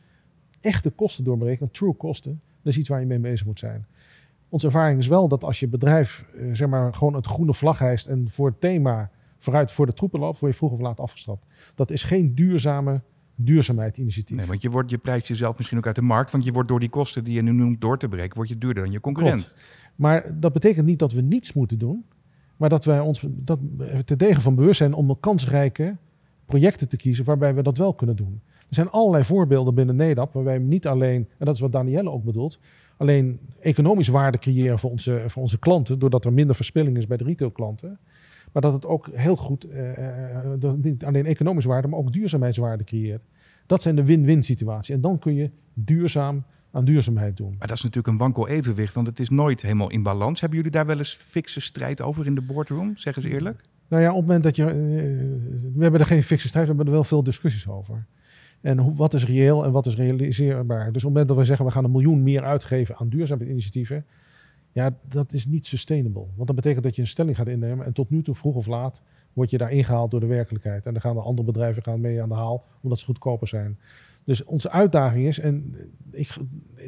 echte 0.60 0.90
kosten 0.90 1.24
doorberekenen, 1.24 1.70
true 1.70 1.94
kosten, 1.94 2.40
dat 2.62 2.72
is 2.72 2.78
iets 2.78 2.88
waar 2.88 3.00
je 3.00 3.06
mee 3.06 3.18
bezig 3.18 3.46
moet 3.46 3.58
zijn. 3.58 3.86
Onze 4.48 4.66
ervaring 4.66 4.98
is 4.98 5.06
wel 5.06 5.28
dat 5.28 5.44
als 5.44 5.60
je 5.60 5.68
bedrijf 5.68 6.26
eh, 6.34 6.48
zeg 6.52 6.68
maar, 6.68 6.94
gewoon 6.94 7.14
het 7.14 7.26
groene 7.26 7.54
vlag 7.54 7.78
hijst 7.78 8.06
en 8.06 8.28
voor 8.28 8.46
het 8.46 8.60
thema 8.60 9.10
vooruit 9.36 9.72
voor 9.72 9.86
de 9.86 9.92
troepen 9.92 10.20
loopt, 10.20 10.38
word 10.38 10.52
je 10.52 10.58
vroeg 10.58 10.72
of 10.72 10.80
laat 10.80 11.00
afgestraft. 11.00 11.44
Dat 11.74 11.90
is 11.90 12.02
geen 12.02 12.34
duurzame 12.34 13.00
duurzaamheidsinitiatief. 13.44 14.36
Nee, 14.36 14.46
want 14.46 14.62
je, 14.62 14.70
wordt, 14.70 14.90
je 14.90 14.98
prijst 14.98 15.28
jezelf 15.28 15.56
misschien 15.56 15.78
ook 15.78 15.86
uit 15.86 15.94
de 15.94 16.02
markt, 16.02 16.30
want 16.30 16.44
je 16.44 16.52
wordt 16.52 16.68
door 16.68 16.80
die 16.80 16.88
kosten 16.88 17.24
die 17.24 17.34
je 17.34 17.42
nu 17.42 17.52
noemt 17.52 17.80
door 17.80 17.98
te 17.98 18.08
breken, 18.08 18.36
word 18.36 18.48
je 18.48 18.58
duurder 18.58 18.82
dan 18.82 18.92
je 18.92 19.00
concurrent. 19.00 19.54
Maar 19.96 20.40
dat 20.40 20.52
betekent 20.52 20.86
niet 20.86 20.98
dat 20.98 21.12
we 21.12 21.20
niets 21.20 21.52
moeten 21.52 21.78
doen, 21.78 22.04
maar 22.56 22.68
dat 22.68 22.84
wij 22.84 23.00
ons 23.00 23.26
dat, 23.28 23.58
te 24.04 24.16
degen 24.16 24.42
van 24.42 24.54
bewust 24.54 24.78
zijn 24.78 24.94
om 24.94 25.20
kansrijke 25.20 25.96
projecten 26.46 26.88
te 26.88 26.96
kiezen 26.96 27.24
waarbij 27.24 27.54
we 27.54 27.62
dat 27.62 27.78
wel 27.78 27.94
kunnen 27.94 28.16
doen. 28.16 28.40
Er 28.58 28.74
zijn 28.76 28.90
allerlei 28.90 29.24
voorbeelden 29.24 29.74
binnen 29.74 29.96
NEDAP 29.96 30.32
waarbij 30.32 30.58
we 30.58 30.64
niet 30.64 30.86
alleen, 30.86 31.28
en 31.38 31.46
dat 31.46 31.54
is 31.54 31.60
wat 31.60 31.72
Danielle 31.72 32.10
ook 32.10 32.24
bedoelt, 32.24 32.58
alleen 32.96 33.40
economische 33.60 34.12
waarde 34.12 34.38
creëren 34.38 34.78
voor 34.78 34.90
onze, 34.90 35.22
voor 35.26 35.42
onze 35.42 35.58
klanten, 35.58 35.98
doordat 35.98 36.24
er 36.24 36.32
minder 36.32 36.56
verspilling 36.56 36.96
is 36.96 37.06
bij 37.06 37.16
de 37.16 37.24
retailklanten. 37.24 37.98
Maar 38.52 38.62
dat 38.62 38.72
het 38.72 38.86
ook 38.86 39.08
heel 39.12 39.36
goed, 39.36 39.64
eh, 39.64 39.90
eh, 39.90 40.50
dat 40.58 40.82
niet 40.82 41.04
alleen 41.04 41.26
economische 41.26 41.68
waarde, 41.68 41.88
maar 41.88 41.98
ook 41.98 42.12
duurzaamheidswaarde 42.12 42.84
creëert. 42.84 43.22
Dat 43.66 43.82
zijn 43.82 43.96
de 43.96 44.04
win-win 44.04 44.42
situaties. 44.42 44.94
En 44.94 45.00
dan 45.00 45.18
kun 45.18 45.34
je 45.34 45.50
duurzaam 45.74 46.44
aan 46.72 46.84
duurzaamheid 46.84 47.36
doen. 47.36 47.54
Maar 47.58 47.68
dat 47.68 47.76
is 47.76 47.82
natuurlijk 47.82 48.12
een 48.12 48.18
wankel 48.18 48.48
evenwicht, 48.48 48.94
want 48.94 49.06
het 49.06 49.20
is 49.20 49.28
nooit 49.28 49.62
helemaal 49.62 49.90
in 49.90 50.02
balans. 50.02 50.40
Hebben 50.40 50.58
jullie 50.58 50.72
daar 50.72 50.86
wel 50.86 50.98
eens 50.98 51.18
fikse 51.20 51.60
strijd 51.60 52.02
over 52.02 52.26
in 52.26 52.34
de 52.34 52.40
boardroom? 52.40 52.96
Zeg 52.96 53.16
eens 53.16 53.24
eerlijk. 53.24 53.60
Nou 53.88 54.02
ja, 54.02 54.08
op 54.10 54.16
het 54.16 54.26
moment 54.26 54.44
dat 54.44 54.56
je. 54.56 54.64
eh, 54.64 54.72
we 55.74 55.82
hebben 55.82 56.00
er 56.00 56.06
geen 56.06 56.22
fixe 56.22 56.48
strijd, 56.48 56.66
we 56.66 56.72
hebben 56.74 56.86
er 56.92 56.98
wel 56.98 57.08
veel 57.08 57.22
discussies 57.22 57.68
over. 57.68 58.06
En 58.60 58.78
hoe, 58.78 58.94
wat 58.94 59.14
is 59.14 59.26
reëel 59.26 59.64
en 59.64 59.72
wat 59.72 59.86
is 59.86 59.96
realiseerbaar? 59.96 60.84
Dus 60.84 60.88
op 60.88 60.94
het 60.94 61.02
moment 61.04 61.28
dat 61.28 61.36
we 61.36 61.44
zeggen 61.44 61.66
we 61.66 61.72
gaan 61.72 61.84
een 61.84 61.90
miljoen 61.90 62.22
meer 62.22 62.42
uitgeven 62.44 62.96
aan 62.96 63.08
duurzaamheidsinitiatieven. 63.08 64.04
Ja, 64.72 64.96
dat 65.08 65.32
is 65.32 65.46
niet 65.46 65.66
sustainable. 65.66 66.26
Want 66.34 66.46
dat 66.46 66.56
betekent 66.56 66.84
dat 66.84 66.94
je 66.94 67.02
een 67.02 67.08
stelling 67.08 67.36
gaat 67.36 67.48
innemen. 67.48 67.86
En 67.86 67.92
tot 67.92 68.10
nu 68.10 68.22
toe, 68.22 68.34
vroeg 68.34 68.54
of 68.54 68.66
laat, 68.66 69.02
word 69.32 69.50
je 69.50 69.58
daar 69.58 69.72
ingehaald 69.72 70.10
door 70.10 70.20
de 70.20 70.26
werkelijkheid. 70.26 70.86
En 70.86 70.92
dan 70.92 71.02
gaan 71.02 71.14
de 71.14 71.20
andere 71.20 71.46
bedrijven 71.46 71.82
gaan 71.82 72.00
mee 72.00 72.22
aan 72.22 72.28
de 72.28 72.34
haal, 72.34 72.64
omdat 72.80 72.98
ze 72.98 73.04
goedkoper 73.04 73.48
zijn. 73.48 73.78
Dus 74.24 74.44
onze 74.44 74.70
uitdaging 74.70 75.26
is, 75.26 75.38
en 75.38 75.74
ik, 76.10 76.36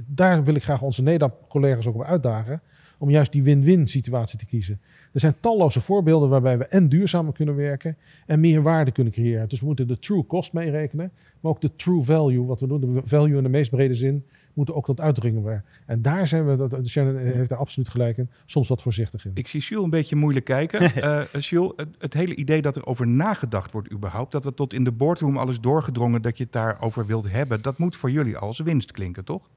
daar 0.07 0.45
wil 0.45 0.55
ik 0.55 0.63
graag 0.63 0.83
onze 0.83 1.03
NEDAP-collega's 1.03 1.87
ook 1.87 1.95
op 1.95 2.03
uitdagen, 2.03 2.63
om 3.03 3.11
juist 3.11 3.33
die 3.33 3.43
win-win 3.43 3.89
situatie 3.89 4.39
te 4.39 4.47
kiezen. 4.47 4.81
Er 5.13 5.21
zijn 5.21 5.35
talloze 5.41 5.81
voorbeelden 5.81 6.29
waarbij 6.29 6.59
we 6.59 6.67
en 6.67 6.89
duurzamer 6.89 7.33
kunnen 7.33 7.57
werken 7.57 7.97
en 8.27 8.41
meer 8.41 8.63
waarde 8.63 8.91
kunnen 8.91 9.13
creëren. 9.13 9.49
Dus 9.49 9.61
we 9.61 9.67
moeten 9.67 9.89
de 9.89 9.99
true 9.99 10.27
cost 10.27 10.53
meerekenen, 10.53 11.13
maar 11.41 11.53
ook 11.53 11.61
de 11.61 11.77
true 11.77 12.03
value, 12.03 12.45
wat 12.45 12.61
we 12.61 12.67
doen, 12.67 12.81
de 12.81 13.01
value 13.05 13.37
in 13.37 13.43
de 13.43 13.49
meest 13.49 13.71
brede 13.71 13.95
zin, 13.95 14.25
moeten 14.55 14.75
ook 14.75 14.85
tot 14.85 15.01
uitdrukken 15.01 15.43
brengen. 15.43 15.65
En 15.87 16.03
daar 16.03 16.29
zijn 16.29 16.47
we, 16.47 16.57
dat, 16.57 16.87
Shannon 16.87 17.17
heeft 17.17 17.49
daar 17.49 17.59
absoluut 17.59 17.89
gelijk 17.89 18.17
in, 18.17 18.31
soms 18.47 18.69
wat 18.69 18.83
voorzichtig 18.83 19.27
in. 19.27 19.31
Ik 19.35 19.49
zie 19.49 19.61
Jules 19.61 19.85
een 19.85 19.91
beetje 19.91 20.17
moeilijk 20.17 20.45
kijken. 20.45 20.81
Eh 21.03 21.23
Jules, 21.39 21.73
het, 21.77 21.89
het 21.99 22.15
hele 22.15 22.35
idee 22.35 22.63
dat 22.63 22.77
er 22.77 22.87
over 22.87 23.07
nagedacht 23.07 23.73
wordt 23.73 23.93
überhaupt, 23.93 24.33
dat 24.33 24.45
het 24.45 24.57
tot 24.57 24.73
in 24.75 24.85
de 24.85 24.93
boardroom 24.93 25.37
alles 25.37 25.61
doorgedrongen 25.61 26.23
dat 26.23 26.37
je 26.37 26.43
het 26.45 26.53
daarover 26.53 27.07
wilt 27.07 27.31
hebben, 27.31 27.63
dat 27.63 27.79
moet 27.79 27.97
voor 27.97 28.11
jullie 28.11 28.37
als 28.37 28.59
winst 28.59 28.93
klinken, 28.93 29.25
toch? 29.25 29.51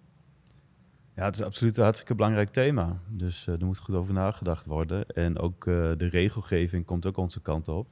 Ja, 1.16 1.26
het 1.26 1.36
is 1.36 1.42
absoluut 1.42 1.78
een 1.78 1.84
hartstikke 1.84 2.16
belangrijk 2.16 2.50
thema. 2.50 2.98
Dus 3.10 3.48
eh, 3.48 3.60
er 3.60 3.66
moet 3.66 3.78
goed 3.78 3.96
over 3.96 4.14
nagedacht 4.14 4.66
worden. 4.66 5.06
En 5.08 5.40
ook 5.40 5.68
eh, 5.68 5.74
de 5.98 6.08
regelgeving 6.08 6.86
komt 6.86 7.06
ook 7.06 7.18
onze 7.18 7.42
kant 7.42 7.68
op. 7.68 7.88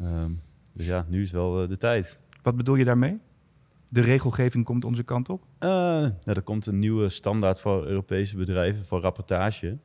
Ehm, 0.00 0.30
dus 0.72 0.86
ja, 0.86 1.04
nu 1.08 1.22
is 1.22 1.30
wel 1.30 1.62
eh, 1.62 1.68
de 1.68 1.76
tijd. 1.76 2.18
Wat 2.42 2.56
bedoel 2.56 2.74
je 2.74 2.84
daarmee? 2.84 3.18
De 3.88 4.00
regelgeving 4.00 4.64
komt 4.64 4.84
onze 4.84 5.02
kant 5.02 5.28
op? 5.28 5.42
Eh, 5.58 5.68
nou, 5.68 6.12
er 6.24 6.42
komt 6.42 6.66
een 6.66 6.78
nieuwe 6.78 7.08
standaard 7.08 7.60
voor 7.60 7.86
Europese 7.86 8.36
bedrijven 8.36 8.86
voor 8.86 9.00
rapportage. 9.00 9.76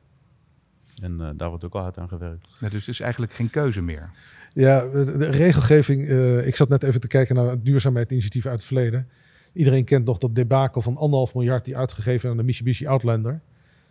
En 1.02 1.20
eh, 1.20 1.28
daar 1.36 1.48
wordt 1.48 1.64
ook 1.64 1.74
al 1.74 1.82
hard 1.82 1.98
aan 1.98 2.08
gewerkt. 2.08 2.48
Nou, 2.60 2.72
dus 2.72 2.82
er 2.82 2.88
is 2.88 3.00
eigenlijk 3.00 3.32
geen 3.32 3.50
keuze 3.50 3.82
meer. 3.82 4.10
Ja, 4.52 4.80
de, 4.80 5.30
regelgeving. 5.30 6.08
eh, 6.08 6.46
ik 6.46 6.56
zat 6.56 6.68
net 6.68 6.82
even 6.82 7.00
te 7.00 7.06
kijken 7.06 7.34
naar 7.34 7.62
duurzaamheidsinitiatieven 7.62 8.50
uit 8.50 8.58
het 8.58 8.68
verleden. 8.68 9.08
Iedereen 9.52 9.84
kent 9.84 10.04
nog 10.04 10.18
dat 10.18 10.34
debakel 10.34 10.82
van 10.82 10.96
anderhalf 10.96 11.34
miljard 11.34 11.64
die 11.64 11.76
uitgegeven 11.76 12.30
aan 12.30 12.36
de 12.36 12.42
Mitsubishi 12.42 12.86
Outlander. 12.86 13.40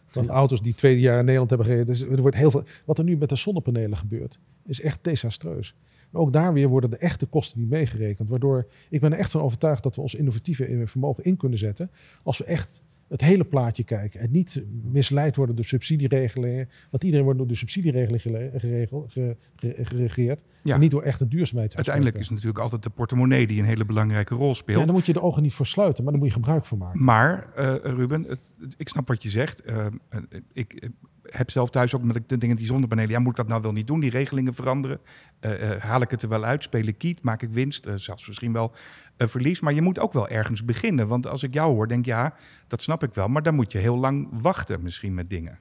Van 0.06 0.24
Ja. 0.24 0.30
auto's 0.30 0.62
die 0.62 0.76
twee 0.76 1.00
jaar 1.00 1.20
in 1.20 1.24
Nederland 1.26 1.50
hebben 1.50 1.68
gereden. 1.68 1.88
Dus 1.88 2.02
er 2.02 2.22
wordt 2.22 2.36
heel 2.36 2.52
veel. 2.52 2.64
Wat 2.86 2.98
er 2.98 3.04
nu 3.04 3.18
met 3.18 3.30
de 3.30 3.36
zonnepanelen 3.36 3.98
gebeurt, 3.98 4.40
is 4.66 4.82
echt 4.82 5.04
desastreus. 5.04 5.76
Maar 6.10 6.22
ook 6.22 6.34
daar 6.34 6.54
weer 6.54 6.68
worden 6.68 6.90
de 6.90 6.98
echte 6.98 7.26
kosten 7.26 7.60
niet 7.60 7.70
meegerekend. 7.70 8.30
Waardoor 8.30 8.68
ik 8.90 9.02
ben 9.02 9.12
er 9.14 9.20
echt 9.20 9.32
van 9.32 9.42
overtuigd 9.42 9.84
dat 9.84 9.96
we 9.96 10.02
ons 10.02 10.16
innovatieve 10.16 10.82
vermogen 10.86 11.24
in 11.24 11.38
kunnen 11.38 11.58
zetten. 11.60 11.92
Als 12.24 12.38
we 12.38 12.44
echt 12.44 12.82
het 13.10 13.22
hele 13.22 13.44
plaatje 13.44 13.84
kijken. 13.84 14.20
En 14.20 14.32
niet 14.32 14.64
misleid 14.92 15.36
worden 15.36 15.56
door 15.56 15.66
subsidieregelingen. 15.66 16.70
Want 16.92 17.04
iedereen 17.04 17.24
wordt 17.26 17.40
door 17.40 17.48
de 17.48 17.56
subsidieregeling 17.56 18.22
geregeld, 18.62 19.12
ge- 19.12 19.36
ge- 19.56 19.76
geregeerd. 19.82 20.44
Ja. 20.62 20.74
En 20.74 20.80
niet 20.80 20.92
door 20.92 21.04
echte 21.04 21.28
duurzaamheidsaspecten. 21.28 21.76
Uiteindelijk 21.94 22.16
is 22.16 22.22
het 22.26 22.32
natuurlijk 22.32 22.60
altijd 22.64 22.84
de 22.84 22.90
portemonnee 22.90 23.48
die 23.48 23.60
een 23.60 23.66
hele 23.66 23.86
belangrijke 23.86 24.36
rol 24.36 24.48
Ja, 24.48 24.54
speelt. 24.54 24.86
dan 24.86 24.96
moet 24.96 25.06
je 25.06 25.14
de 25.14 25.22
ogen 25.22 25.42
niet 25.42 25.54
voor 25.54 25.66
sluiten, 25.68 26.04
maar 26.04 26.12
dan 26.12 26.22
moet 26.22 26.32
je 26.32 26.36
gebruik 26.40 26.66
van 26.66 26.78
maken. 26.78 27.04
Maar, 27.04 27.48
eh, 27.56 27.74
Ruben, 27.84 28.24
het- 28.28 28.76
ik 28.78 28.90
snap 28.90 29.08
wat 29.08 29.24
je 29.24 29.30
zegt. 29.30 29.62
Eh, 29.62 29.86
eh, 29.86 30.20
ik 30.54 30.90
heb 31.36 31.52
zelf 31.52 31.70
thuis 31.70 31.96
ook 31.96 32.04
met 32.04 32.30
de 32.30 32.38
dingen 32.38 32.56
die 32.56 32.66
zonnepanelen. 32.66 33.12
Ja, 33.12 33.20
moet 33.20 33.32
ik 33.32 33.36
dat 33.36 33.48
nou 33.48 33.62
wel 33.62 33.72
niet 33.72 33.88
doen? 33.88 34.00
Die 34.00 34.10
regelingen 34.10 34.54
veranderen. 34.54 35.00
Eh, 35.40 35.72
eh, 35.72 35.82
haal 35.82 36.02
ik 36.02 36.12
het 36.12 36.22
er 36.22 36.30
wel 36.30 36.44
uit? 36.44 36.64
Speel 36.64 36.88
ik 36.88 36.98
kiet? 36.98 37.22
Maak 37.22 37.42
ik 37.42 37.50
winst? 37.50 37.86
Eh, 37.86 37.94
zelfs 37.96 38.28
misschien 38.28 38.54
wel 38.54 38.72
verlies. 39.18 39.60
Maar 39.60 39.74
je 39.74 39.82
moet 39.82 40.00
ook 40.00 40.14
wel 40.14 40.28
ergens 40.28 40.66
beginnen. 40.66 41.08
Want 41.08 41.28
als 41.28 41.44
ik 41.44 41.54
jou 41.54 41.74
hoor, 41.74 41.88
denk 41.88 42.06
ja, 42.06 42.34
dat 42.68 42.82
snap 42.82 43.04
ik 43.04 43.14
wel. 43.14 43.28
Maar 43.28 43.44
dan 43.44 43.56
moet 43.56 43.72
je 43.72 43.78
heel 43.78 43.98
lang 43.98 44.28
wachten 44.32 44.82
misschien 44.82 45.14
met 45.14 45.30
dingen. 45.30 45.60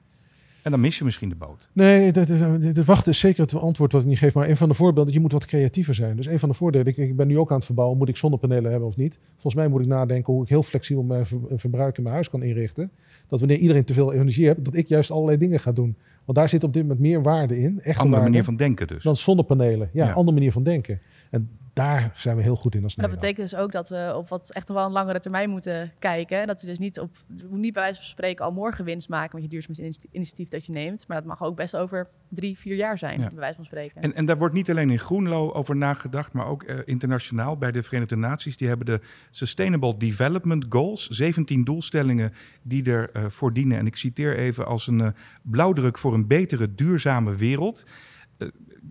En 0.69 0.75
dan 0.75 0.83
mis 0.83 0.97
je 0.97 1.03
misschien 1.03 1.29
de 1.29 1.35
boot. 1.35 1.69
Nee, 1.73 2.11
de, 2.11 2.25
de, 2.25 2.71
de 2.71 2.83
wachten 2.83 3.11
is 3.11 3.19
zeker 3.19 3.41
het 3.41 3.55
antwoord 3.55 3.91
wat 3.91 4.01
ik 4.01 4.07
niet 4.07 4.17
geef. 4.17 4.33
Maar 4.33 4.49
een 4.49 4.57
van 4.57 4.69
de 4.69 4.75
voorbeelden, 4.75 5.13
je 5.13 5.19
moet 5.19 5.31
wat 5.31 5.45
creatiever 5.45 5.93
zijn. 5.93 6.15
Dus 6.15 6.25
een 6.25 6.39
van 6.39 6.49
de 6.49 6.55
voordelen, 6.55 6.87
ik, 6.87 6.97
ik 6.97 7.15
ben 7.15 7.27
nu 7.27 7.37
ook 7.37 7.49
aan 7.49 7.55
het 7.55 7.65
verbouwen, 7.65 7.97
moet 7.97 8.09
ik 8.09 8.17
zonnepanelen 8.17 8.71
hebben 8.71 8.87
of 8.89 8.97
niet? 8.97 9.19
Volgens 9.31 9.55
mij 9.55 9.67
moet 9.67 9.81
ik 9.81 9.87
nadenken 9.87 10.33
hoe 10.33 10.43
ik 10.43 10.49
heel 10.49 10.63
flexibel 10.63 11.03
mijn 11.03 11.25
ver- 11.25 11.39
verbruik 11.55 11.97
in 11.97 12.03
mijn 12.03 12.15
huis 12.15 12.29
kan 12.29 12.43
inrichten. 12.43 12.91
Dat 13.27 13.39
wanneer 13.39 13.57
iedereen 13.57 13.83
te 13.83 13.93
veel 13.93 14.13
energie 14.13 14.45
heeft, 14.45 14.65
dat 14.65 14.75
ik 14.75 14.87
juist 14.87 15.11
allerlei 15.11 15.37
dingen 15.37 15.59
ga 15.59 15.71
doen. 15.71 15.95
Want 16.25 16.37
daar 16.37 16.49
zit 16.49 16.63
op 16.63 16.73
dit 16.73 16.81
moment 16.81 16.99
meer 16.99 17.21
waarde 17.21 17.59
in, 17.59 17.75
echte 17.77 17.89
Andere 17.89 18.09
waarde, 18.09 18.23
manier 18.29 18.43
van 18.43 18.55
denken 18.55 18.87
dus. 18.87 19.03
dan 19.03 19.15
zonnepanelen. 19.15 19.89
Ja, 19.93 20.05
Ja. 20.05 20.11
andere 20.13 20.37
manier 20.37 20.51
van 20.51 20.63
denken. 20.63 20.99
En 21.29 21.49
daar 21.79 22.11
zijn 22.15 22.35
we 22.35 22.41
heel 22.41 22.55
goed 22.55 22.75
in 22.75 22.83
als 22.83 22.95
Maar 22.95 23.05
dat 23.09 23.15
Nederland. 23.15 23.37
betekent 23.37 23.49
dus 23.49 23.59
ook 23.59 23.71
dat 23.71 23.89
we 23.89 24.17
op 24.17 24.29
wat 24.29 24.51
echt 24.51 24.69
wel 24.69 24.85
een 24.85 24.91
langere 24.91 25.19
termijn 25.19 25.49
moeten 25.49 25.91
kijken. 25.99 26.47
Dat 26.47 26.61
we 26.61 26.67
dus 26.67 26.79
niet 26.79 26.99
op, 26.99 27.17
we 27.27 27.33
moeten 27.41 27.59
niet 27.59 27.73
bij 27.73 27.81
wijze 27.81 27.99
van 27.99 28.09
spreken 28.09 28.45
al 28.45 28.51
morgen 28.51 28.85
winst 28.85 29.09
maken 29.09 29.31
met 29.33 29.43
je 29.43 29.49
duurzaamheidsinitiatief 29.49 30.47
dat 30.49 30.65
je 30.65 30.71
neemt. 30.71 31.07
Maar 31.07 31.17
dat 31.17 31.25
mag 31.25 31.43
ook 31.43 31.55
best 31.55 31.75
over 31.75 32.07
drie, 32.29 32.57
vier 32.57 32.75
jaar 32.75 32.97
zijn, 32.97 33.19
Ja. 33.19 33.27
bij 33.27 33.37
wijze 33.37 33.55
van 33.55 33.65
spreken. 33.65 34.01
En, 34.01 34.13
en 34.15 34.25
daar 34.25 34.37
wordt 34.37 34.53
niet 34.53 34.69
alleen 34.69 34.89
in 34.89 34.99
Groenlo 34.99 35.51
over 35.51 35.75
nagedacht, 35.75 36.33
maar 36.33 36.45
ook 36.47 36.63
eh, 36.63 36.77
internationaal 36.85 37.57
bij 37.57 37.71
de 37.71 37.83
Verenigde 37.83 38.15
Naties. 38.15 38.57
Die 38.57 38.67
hebben 38.67 38.85
de 38.85 38.99
Sustainable 39.31 39.97
Development 39.97 40.65
Goals, 40.69 41.07
17 41.09 41.63
doelstellingen 41.63 42.33
die 42.61 42.83
ervoor 42.83 43.31
voor 43.31 43.53
dienen. 43.53 43.77
En 43.77 43.85
ik 43.85 43.95
citeer 43.95 44.37
even 44.37 44.65
als 44.65 44.87
een 44.87 45.01
eh, 45.01 45.07
blauwdruk 45.41 45.97
voor 45.97 46.13
een 46.13 46.27
betere, 46.27 46.75
duurzame 46.75 47.35
wereld. 47.35 47.85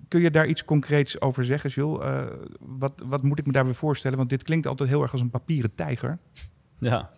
Kun 0.09 0.21
je 0.21 0.30
daar 0.30 0.47
iets 0.47 0.64
concreets 0.64 1.21
over 1.21 1.45
zeggen, 1.45 1.71
Jules? 1.71 2.04
Eh, 2.04 2.26
wat, 2.59 3.02
wat 3.07 3.23
moet 3.23 3.38
ik 3.38 3.47
me 3.47 3.52
daarbij 3.52 3.75
voorstellen? 3.75 4.18
Want 4.18 4.30
dit 4.30 4.42
klinkt 4.42 4.66
altijd 4.66 4.88
heel 4.88 5.02
erg 5.02 5.12
als 5.12 5.21
een 5.21 5.30
papieren 5.30 5.75
tijger. 5.75 6.18
Ja. 6.78 7.11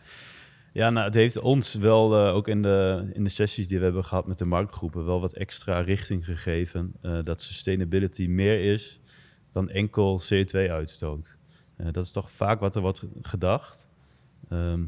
Ja, 0.73 0.91
nou, 0.91 1.07
het 1.07 1.15
heeft 1.15 1.41
ons 1.41 1.75
wel 1.75 2.27
eh, 2.27 2.35
ook 2.35 2.49
in 2.49 2.62
de, 2.62 3.11
in 3.12 3.25
de 3.25 3.31
sessies 3.31 3.69
die 3.69 3.79
we 3.79 3.85
hebben 3.85 4.05
gehad 4.05 4.27
met 4.27 4.39
de 4.39 4.45
marktgroepen 4.45 5.05
wel 5.05 5.21
wat 5.21 5.33
extra 5.33 5.81
richting 5.81 6.25
gegeven. 6.25 6.93
eh, 7.00 7.19
dat 7.25 7.43
sustainability 7.43 8.27
meer 8.27 8.73
is 8.73 9.00
dan 9.53 9.69
enkel 9.69 10.21
CO2-uitstoot. 10.23 11.37
Eh, 11.77 11.87
dat 11.91 12.05
is 12.05 12.12
toch 12.12 12.31
vaak 12.31 12.61
wat 12.61 12.75
er 12.75 12.81
wordt 12.81 13.07
gedacht. 13.23 13.89
Ehm, 14.49 14.85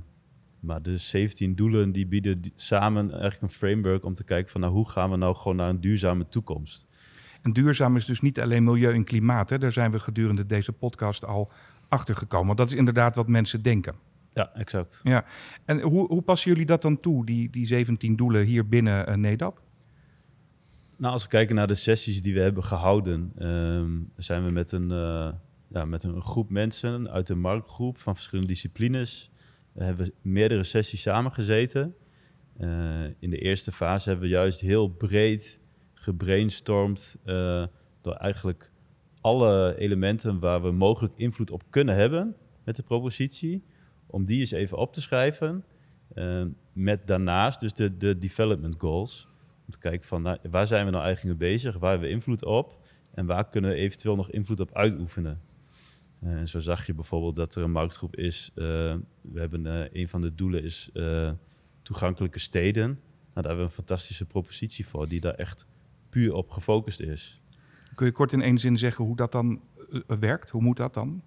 maar 0.60 0.82
de 0.82 0.96
17 0.96 1.54
doelen 1.54 1.92
die 1.92 2.06
bieden 2.06 2.40
samen 2.54 3.10
eigenlijk 3.10 3.42
een 3.42 3.58
framework 3.58 4.04
om 4.04 4.14
te 4.14 4.24
kijken 4.24 4.50
van 4.50 4.60
nou, 4.60 4.72
hoe 4.72 4.88
gaan 4.88 5.10
we 5.10 5.16
nou 5.16 5.34
gewoon 5.34 5.56
naar 5.56 5.68
een 5.68 5.80
duurzame 5.80 6.28
toekomst. 6.28 6.86
En 7.42 7.52
duurzaam 7.52 7.96
is 7.96 8.04
dus 8.04 8.20
niet 8.20 8.40
alleen 8.40 8.64
milieu 8.64 8.94
en 8.94 9.04
klimaat. 9.04 9.50
Hè? 9.50 9.58
Daar 9.58 9.72
zijn 9.72 9.90
we 9.90 10.00
gedurende 10.00 10.46
deze 10.46 10.72
podcast 10.72 11.24
al 11.24 11.52
achter 11.88 12.16
gekomen. 12.16 12.46
Want 12.46 12.58
dat 12.58 12.70
is 12.70 12.76
inderdaad 12.76 13.14
wat 13.14 13.28
mensen 13.28 13.62
denken. 13.62 13.94
Ja, 14.34 14.54
exact. 14.54 15.00
Ja, 15.02 15.24
en 15.64 15.80
hoe, 15.80 16.06
hoe 16.06 16.22
passen 16.22 16.50
jullie 16.50 16.66
dat 16.66 16.82
dan 16.82 17.00
toe, 17.00 17.26
die, 17.26 17.50
die 17.50 17.66
17 17.66 18.16
doelen 18.16 18.44
hier 18.44 18.68
binnen 18.68 19.06
eh, 19.06 19.14
NEDAP? 19.14 19.62
Nou, 20.96 21.12
als 21.12 21.22
we 21.22 21.28
kijken 21.28 21.54
naar 21.54 21.66
de 21.66 21.74
sessies 21.74 22.22
die 22.22 22.34
we 22.34 22.40
hebben 22.40 22.64
gehouden, 22.64 23.32
ehm, 23.38 23.90
zijn 24.16 24.44
we 24.44 24.50
met 24.50 24.72
een, 24.72 24.90
eh, 24.90 25.32
ja, 25.68 25.84
met 25.84 26.02
een 26.02 26.22
groep 26.22 26.50
mensen 26.50 27.10
uit 27.10 27.26
de 27.26 27.34
marktgroep 27.34 27.98
van 27.98 28.14
verschillende 28.14 28.52
disciplines. 28.52 29.30
We 29.72 29.84
hebben 29.84 30.12
meerdere 30.22 30.62
sessies 30.62 31.02
samengezeten. 31.02 31.94
Eh, 32.56 33.04
in 33.18 33.30
de 33.30 33.38
eerste 33.38 33.72
fase 33.72 34.08
hebben 34.08 34.28
we 34.28 34.34
juist 34.34 34.60
heel 34.60 34.88
breed 34.88 35.60
gebrainstormd 36.02 37.16
eh, 37.24 37.66
door 38.00 38.14
eigenlijk 38.14 38.70
alle 39.20 39.74
elementen 39.78 40.38
waar 40.38 40.62
we 40.62 40.70
mogelijk 40.70 41.14
invloed 41.16 41.50
op 41.50 41.62
kunnen 41.70 41.94
hebben 41.94 42.36
met 42.64 42.76
de 42.76 42.82
propositie, 42.82 43.64
om 44.06 44.24
die 44.24 44.40
eens 44.40 44.50
even 44.50 44.78
op 44.78 44.92
te 44.92 45.00
schrijven. 45.00 45.64
Eh, 46.14 46.44
met 46.72 47.06
daarnaast 47.06 47.60
dus 47.60 47.74
de, 47.74 47.96
de 47.96 48.18
development 48.18 48.74
goals. 48.78 49.28
Om 49.66 49.72
te 49.72 49.78
kijken 49.78 50.08
van 50.08 50.22
nou, 50.22 50.38
waar 50.50 50.66
zijn 50.66 50.84
we 50.84 50.90
nou 50.90 51.04
eigenlijk 51.04 51.38
mee 51.38 51.48
bezig, 51.50 51.78
waar 51.78 51.90
hebben 51.90 52.08
we 52.08 52.14
invloed 52.14 52.44
op 52.44 52.78
en 53.14 53.26
waar 53.26 53.48
kunnen 53.48 53.70
we 53.70 53.76
eventueel 53.76 54.16
nog 54.16 54.30
invloed 54.30 54.60
op 54.60 54.74
uitoefenen. 54.74 55.40
Eh, 56.20 56.32
En 56.32 56.48
zo 56.48 56.60
zag 56.60 56.86
je 56.86 56.94
bijvoorbeeld 56.94 57.36
dat 57.36 57.54
er 57.54 57.62
een 57.62 57.70
marktgroep 57.70 58.16
is. 58.16 58.50
we 58.54 59.00
hebben 59.34 59.88
een 59.98 60.08
van 60.08 60.20
de 60.20 60.34
doelen 60.34 60.62
is 60.62 60.90
toegankelijke 61.82 62.38
steden. 62.38 62.86
Nou, 62.86 63.00
daar 63.34 63.44
hebben 63.44 63.56
we 63.56 63.70
een 63.70 63.86
fantastische 63.86 64.24
propositie 64.24 64.86
voor, 64.86 65.08
die 65.08 65.20
daar 65.20 65.34
echt 65.34 65.66
puur 66.12 66.34
op 66.34 66.50
gefocust 66.50 67.00
is. 67.00 67.40
Kun 67.94 68.06
je 68.06 68.12
kort 68.12 68.32
in 68.32 68.42
één 68.42 68.58
zin 68.58 68.78
zeggen 68.78 69.04
hoe 69.04 69.16
dat 69.16 69.32
dan 69.32 69.60
eh, 69.92 70.18
werkt? 70.18 70.50
Hoe 70.50 70.62
moet 70.62 70.76
dat 70.76 70.94
dan? 70.94 71.22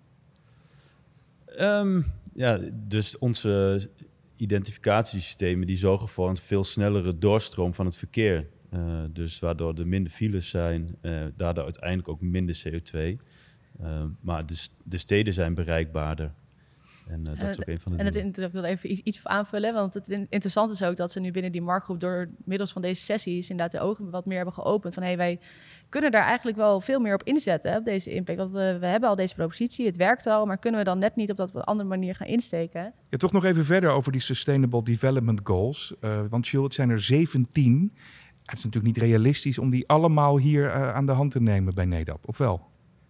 Ehm, 1.45 2.01
ja, 2.33 2.59
dus 2.73 3.17
onze 3.17 3.89
identificatiesystemen 4.35 5.67
die 5.67 5.77
zorgen 5.77 6.09
voor 6.09 6.29
een 6.29 6.37
veel 6.37 6.63
snellere 6.63 7.17
doorstroom 7.17 7.73
van 7.73 7.85
het 7.85 7.97
verkeer. 7.97 8.47
Eh, 8.69 9.03
dus 9.11 9.39
waardoor 9.39 9.73
er 9.73 9.87
minder 9.87 10.11
files 10.11 10.49
zijn, 10.49 10.97
eh, 11.01 11.25
daardoor 11.35 11.63
uiteindelijk 11.63 12.07
ook 12.07 12.21
minder 12.21 12.61
CO2. 12.63 13.19
Ehm, 13.79 14.09
maar 14.21 14.43
de 14.83 14.97
steden 14.97 15.33
zijn 15.33 15.53
bereikbaarder. 15.53 16.33
En 17.07 17.19
eh, 17.19 17.39
dat 17.39 17.49
is 17.49 17.59
ook 17.59 17.67
een 17.67 17.79
van 17.79 17.91
de 17.91 17.97
En 17.97 18.05
het, 18.05 18.37
ik 18.37 18.51
wil 18.51 18.63
even 18.63 18.91
iets, 18.91 19.01
iets 19.01 19.17
op 19.19 19.25
aanvullen, 19.27 19.73
want 19.73 19.93
het 19.93 20.09
in- 20.09 20.27
interessant 20.29 20.71
is 20.71 20.83
ook 20.83 20.95
dat 20.95 21.11
ze 21.11 21.19
nu 21.19 21.31
binnen 21.31 21.51
die 21.51 21.61
marktgroep 21.61 21.99
door 21.99 22.29
middels 22.45 22.71
van 22.71 22.81
deze 22.81 23.03
sessies 23.05 23.49
inderdaad 23.49 23.79
de 23.81 23.87
ogen 23.87 24.09
wat 24.09 24.25
meer 24.25 24.35
hebben 24.35 24.53
geopend. 24.53 24.93
Van 24.93 25.03
hey, 25.03 25.17
wij 25.17 25.39
kunnen 25.89 26.11
daar 26.11 26.25
eigenlijk 26.25 26.57
wel 26.57 26.81
veel 26.81 26.99
meer 26.99 27.13
op 27.13 27.23
inzetten, 27.23 27.71
hè, 27.71 27.77
op 27.77 27.85
deze 27.85 28.11
impact. 28.13 28.37
Want 28.37 28.51
we, 28.51 28.77
we 28.79 28.85
hebben 28.85 29.09
al 29.09 29.15
deze 29.15 29.35
propositie, 29.35 29.85
het 29.85 29.97
werkt 29.97 30.27
al, 30.27 30.45
maar 30.45 30.57
kunnen 30.57 30.79
we 30.79 30.85
dan 30.85 30.99
net 30.99 31.15
niet 31.15 31.31
op 31.31 31.37
dat 31.37 31.49
op 31.49 31.55
een 31.55 31.63
andere 31.63 31.89
manier 31.89 32.15
gaan 32.15 32.27
insteken? 32.27 32.93
Ja, 33.09 33.17
toch 33.17 33.31
nog 33.31 33.43
even 33.43 33.65
verder 33.65 33.89
over 33.89 34.11
die 34.11 34.21
Sustainable 34.21 34.83
Development 34.83 35.39
Goals. 35.43 35.95
Eh, 35.99 36.21
want 36.29 36.47
Jules, 36.47 36.65
het 36.65 36.75
zijn 36.75 36.89
er 36.89 37.01
17. 37.01 37.93
Het 38.45 38.57
is 38.57 38.63
natuurlijk 38.63 38.95
niet 38.95 39.03
realistisch 39.05 39.59
om 39.59 39.69
die 39.69 39.87
allemaal 39.87 40.37
hier 40.37 40.65
eh, 40.69 40.93
aan 40.93 41.05
de 41.05 41.11
hand 41.11 41.31
te 41.31 41.41
nemen 41.41 41.73
bij 41.73 41.85
NEDAP, 41.85 42.27
of 42.27 42.37
wel? 42.37 42.61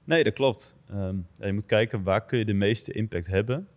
Nee, 0.04 0.24
dat 0.24 0.34
klopt. 0.34 0.75
Ehm, 0.90 1.16
ja, 1.38 1.46
je 1.46 1.54
moet 1.54 1.66
kijken 1.66 2.04
waar 2.04 2.25
kun 2.25 2.38
je 2.40 2.46
de 2.46 2.54
meeste 2.54 2.92
impact 2.92 3.28
hebben. 3.28 3.68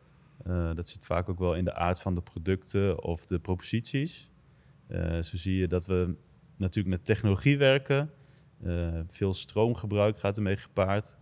Eh, 0.44 0.74
dat 0.74 0.88
zit 0.88 1.04
vaak 1.04 1.28
ook 1.28 1.38
wel 1.38 1.54
in 1.54 1.64
de 1.64 1.74
aard 1.74 2.00
van 2.00 2.14
de 2.14 2.20
producten 2.20 3.02
of 3.02 3.26
de 3.26 3.38
proposities. 3.38 4.30
Eh, 4.86 5.22
zo 5.22 5.36
zie 5.36 5.56
je 5.56 5.66
dat 5.66 5.86
we 5.86 6.14
natuurlijk 6.56 6.96
met 6.96 7.04
technologie 7.04 7.58
werken. 7.58 8.10
Eh, 8.62 9.00
veel 9.06 9.34
stroomgebruik 9.34 10.18
gaat 10.18 10.36
ermee 10.36 10.56
gepaard. 10.56 11.18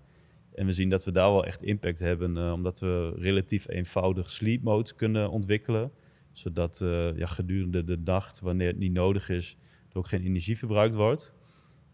En 0.55 0.67
we 0.67 0.73
zien 0.73 0.89
dat 0.89 1.05
we 1.05 1.11
daar 1.11 1.31
wel 1.31 1.45
echt 1.45 1.63
impact 1.63 1.99
hebben, 1.99 2.53
omdat 2.53 2.81
we 2.81 3.15
relatief 3.19 3.69
eenvoudig 3.69 4.31
sleep 4.31 4.63
modes 4.63 4.95
kunnen 4.95 5.31
ontwikkelen. 5.31 5.91
Zodat 6.33 6.79
ja, 7.17 7.27
gedurende 7.27 7.85
de 7.85 7.99
nacht, 8.05 8.41
wanneer 8.41 8.67
het 8.67 8.79
niet 8.79 8.93
nodig 8.93 9.29
is, 9.29 9.57
er 9.91 9.99
ook 9.99 10.09
geen 10.09 10.23
energie 10.23 10.59
verbruikt 10.59 10.95
wordt. 10.95 11.33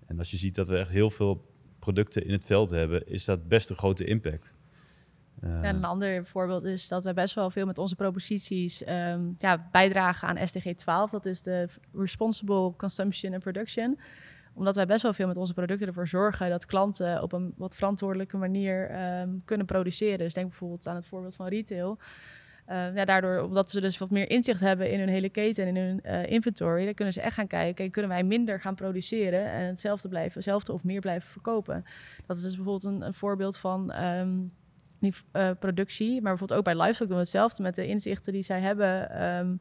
En 0.06 0.18
als 0.18 0.30
je 0.30 0.36
ziet 0.36 0.54
dat 0.54 0.68
we 0.68 0.76
echt 0.76 0.90
heel 0.90 1.10
veel 1.10 1.46
producten 1.78 2.24
in 2.24 2.32
het 2.32 2.44
veld 2.44 2.70
hebben, 2.70 3.06
is 3.06 3.24
dat 3.24 3.48
best 3.48 3.70
een 3.70 3.76
grote 3.76 4.04
impact. 4.04 4.54
Eh, 5.42 5.62
En 5.62 5.76
een 5.76 5.84
ander 5.84 6.26
voorbeeld 6.26 6.64
is 6.64 6.88
dat 6.88 7.04
we 7.04 7.12
best 7.12 7.34
wel 7.34 7.50
veel 7.50 7.66
met 7.66 7.78
onze 7.78 7.94
proposities 7.94 8.84
ehm, 8.84 9.30
ja, 9.38 9.68
bijdragen 9.70 10.28
aan 10.28 10.48
SDG 10.48 10.74
12. 10.74 11.10
Dat 11.10 11.26
is 11.26 11.42
de 11.42 11.68
Responsible 11.94 12.76
Consumption 12.76 13.32
and 13.32 13.42
Production. 13.42 13.98
Omdat 14.54 14.74
wij 14.74 14.86
best 14.86 15.02
wel 15.02 15.12
veel 15.12 15.26
met 15.26 15.36
onze 15.36 15.54
producten 15.54 15.86
ervoor 15.86 16.08
zorgen 16.08 16.50
dat 16.50 16.66
klanten 16.66 17.22
op 17.22 17.32
een 17.32 17.54
wat 17.56 17.74
verantwoordelijke 17.74 18.36
manier 18.36 18.90
ehm, 18.90 19.30
kunnen 19.44 19.66
produceren. 19.66 20.18
Dus 20.18 20.34
denk 20.34 20.48
bijvoorbeeld 20.48 20.86
aan 20.86 20.96
het 20.96 21.06
voorbeeld 21.06 21.34
van 21.34 21.46
retail. 21.46 21.98
Eh, 22.66 22.94
ja, 22.94 23.04
daardoor, 23.04 23.40
omdat 23.40 23.70
ze 23.70 23.80
dus 23.80 23.98
wat 23.98 24.10
meer 24.10 24.30
inzicht 24.30 24.60
hebben 24.60 24.90
in 24.90 24.98
hun 24.98 25.08
hele 25.08 25.28
keten 25.28 25.66
en 25.66 25.76
in 25.76 25.82
hun 25.82 26.00
eh, 26.02 26.30
inventory, 26.30 26.84
dan 26.84 26.94
kunnen 26.94 27.14
ze 27.14 27.20
echt 27.20 27.34
gaan 27.34 27.46
kijken, 27.46 27.90
kunnen 27.90 28.10
wij 28.10 28.24
minder 28.24 28.60
gaan 28.60 28.74
produceren 28.74 29.50
en 29.50 29.66
hetzelfde 29.66 30.08
blijven, 30.08 30.32
hetzelfde 30.34 30.72
of 30.72 30.84
meer 30.84 31.00
blijven 31.00 31.30
verkopen. 31.30 31.84
Dat 32.26 32.36
is 32.36 32.42
dus 32.42 32.54
bijvoorbeeld 32.56 32.94
een, 32.94 33.06
een 33.06 33.14
voorbeeld 33.14 33.56
van 33.56 33.92
ehm, 33.92 34.38
eh, 35.32 35.50
productie, 35.58 36.12
maar 36.12 36.30
bijvoorbeeld 36.30 36.58
ook 36.58 36.64
bij 36.64 36.82
livestock 36.82 37.06
doen 37.06 37.16
we 37.16 37.22
hetzelfde 37.22 37.62
met 37.62 37.74
de 37.74 37.86
inzichten 37.86 38.32
die 38.32 38.42
zij 38.42 38.60
hebben. 38.60 39.10
ehm, 39.10 39.52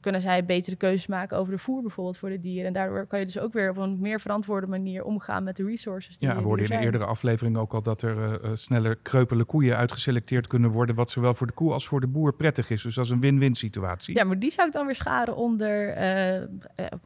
kunnen 0.00 0.22
zij 0.22 0.44
betere 0.44 0.76
keuzes 0.76 1.06
maken 1.06 1.38
over 1.38 1.52
de 1.52 1.58
voer 1.58 1.82
bijvoorbeeld 1.82 2.16
voor 2.16 2.28
de 2.28 2.40
dieren. 2.40 2.66
En 2.66 2.72
daardoor 2.72 3.06
kan 3.06 3.18
je 3.18 3.24
dus 3.24 3.38
ook 3.38 3.52
weer 3.52 3.70
op 3.70 3.76
een 3.76 4.00
meer 4.00 4.20
verantwoorde 4.20 4.66
manier 4.66 5.04
omgaan 5.04 5.44
met 5.44 5.56
de 5.56 5.64
resources. 5.64 6.18
Die, 6.18 6.28
Ja, 6.28 6.36
we 6.36 6.42
hoorden 6.42 6.64
in 6.64 6.70
zijn. 6.72 6.84
eerdere 6.84 7.04
aflevering 7.04 7.56
ook 7.56 7.74
al 7.74 7.82
dat 7.82 8.02
er 8.02 8.18
eh, 8.18 8.34
eh, 8.34 8.56
sneller 8.56 8.96
kreupele 9.02 9.44
koeien 9.44 9.76
uitgeselecteerd 9.76 10.46
kunnen 10.46 10.70
worden, 10.70 10.94
wat 10.94 11.10
zowel 11.10 11.34
voor 11.34 11.46
de 11.46 11.52
koe 11.52 11.72
als 11.72 11.86
voor 11.86 12.00
de 12.00 12.06
boer 12.06 12.34
prettig 12.34 12.70
is. 12.70 12.82
Dus 12.82 12.94
dat 12.94 13.04
is 13.04 13.10
een 13.10 13.20
win-win 13.20 13.54
situatie. 13.54 14.14
Ja, 14.16 14.24
maar 14.24 14.38
die 14.38 14.50
zou 14.50 14.66
ik 14.66 14.72
dan 14.72 14.86
weer 14.86 14.94
scharen 14.94 15.36
onder, 15.36 15.88
eh 15.88 16.36
eh, 16.36 16.42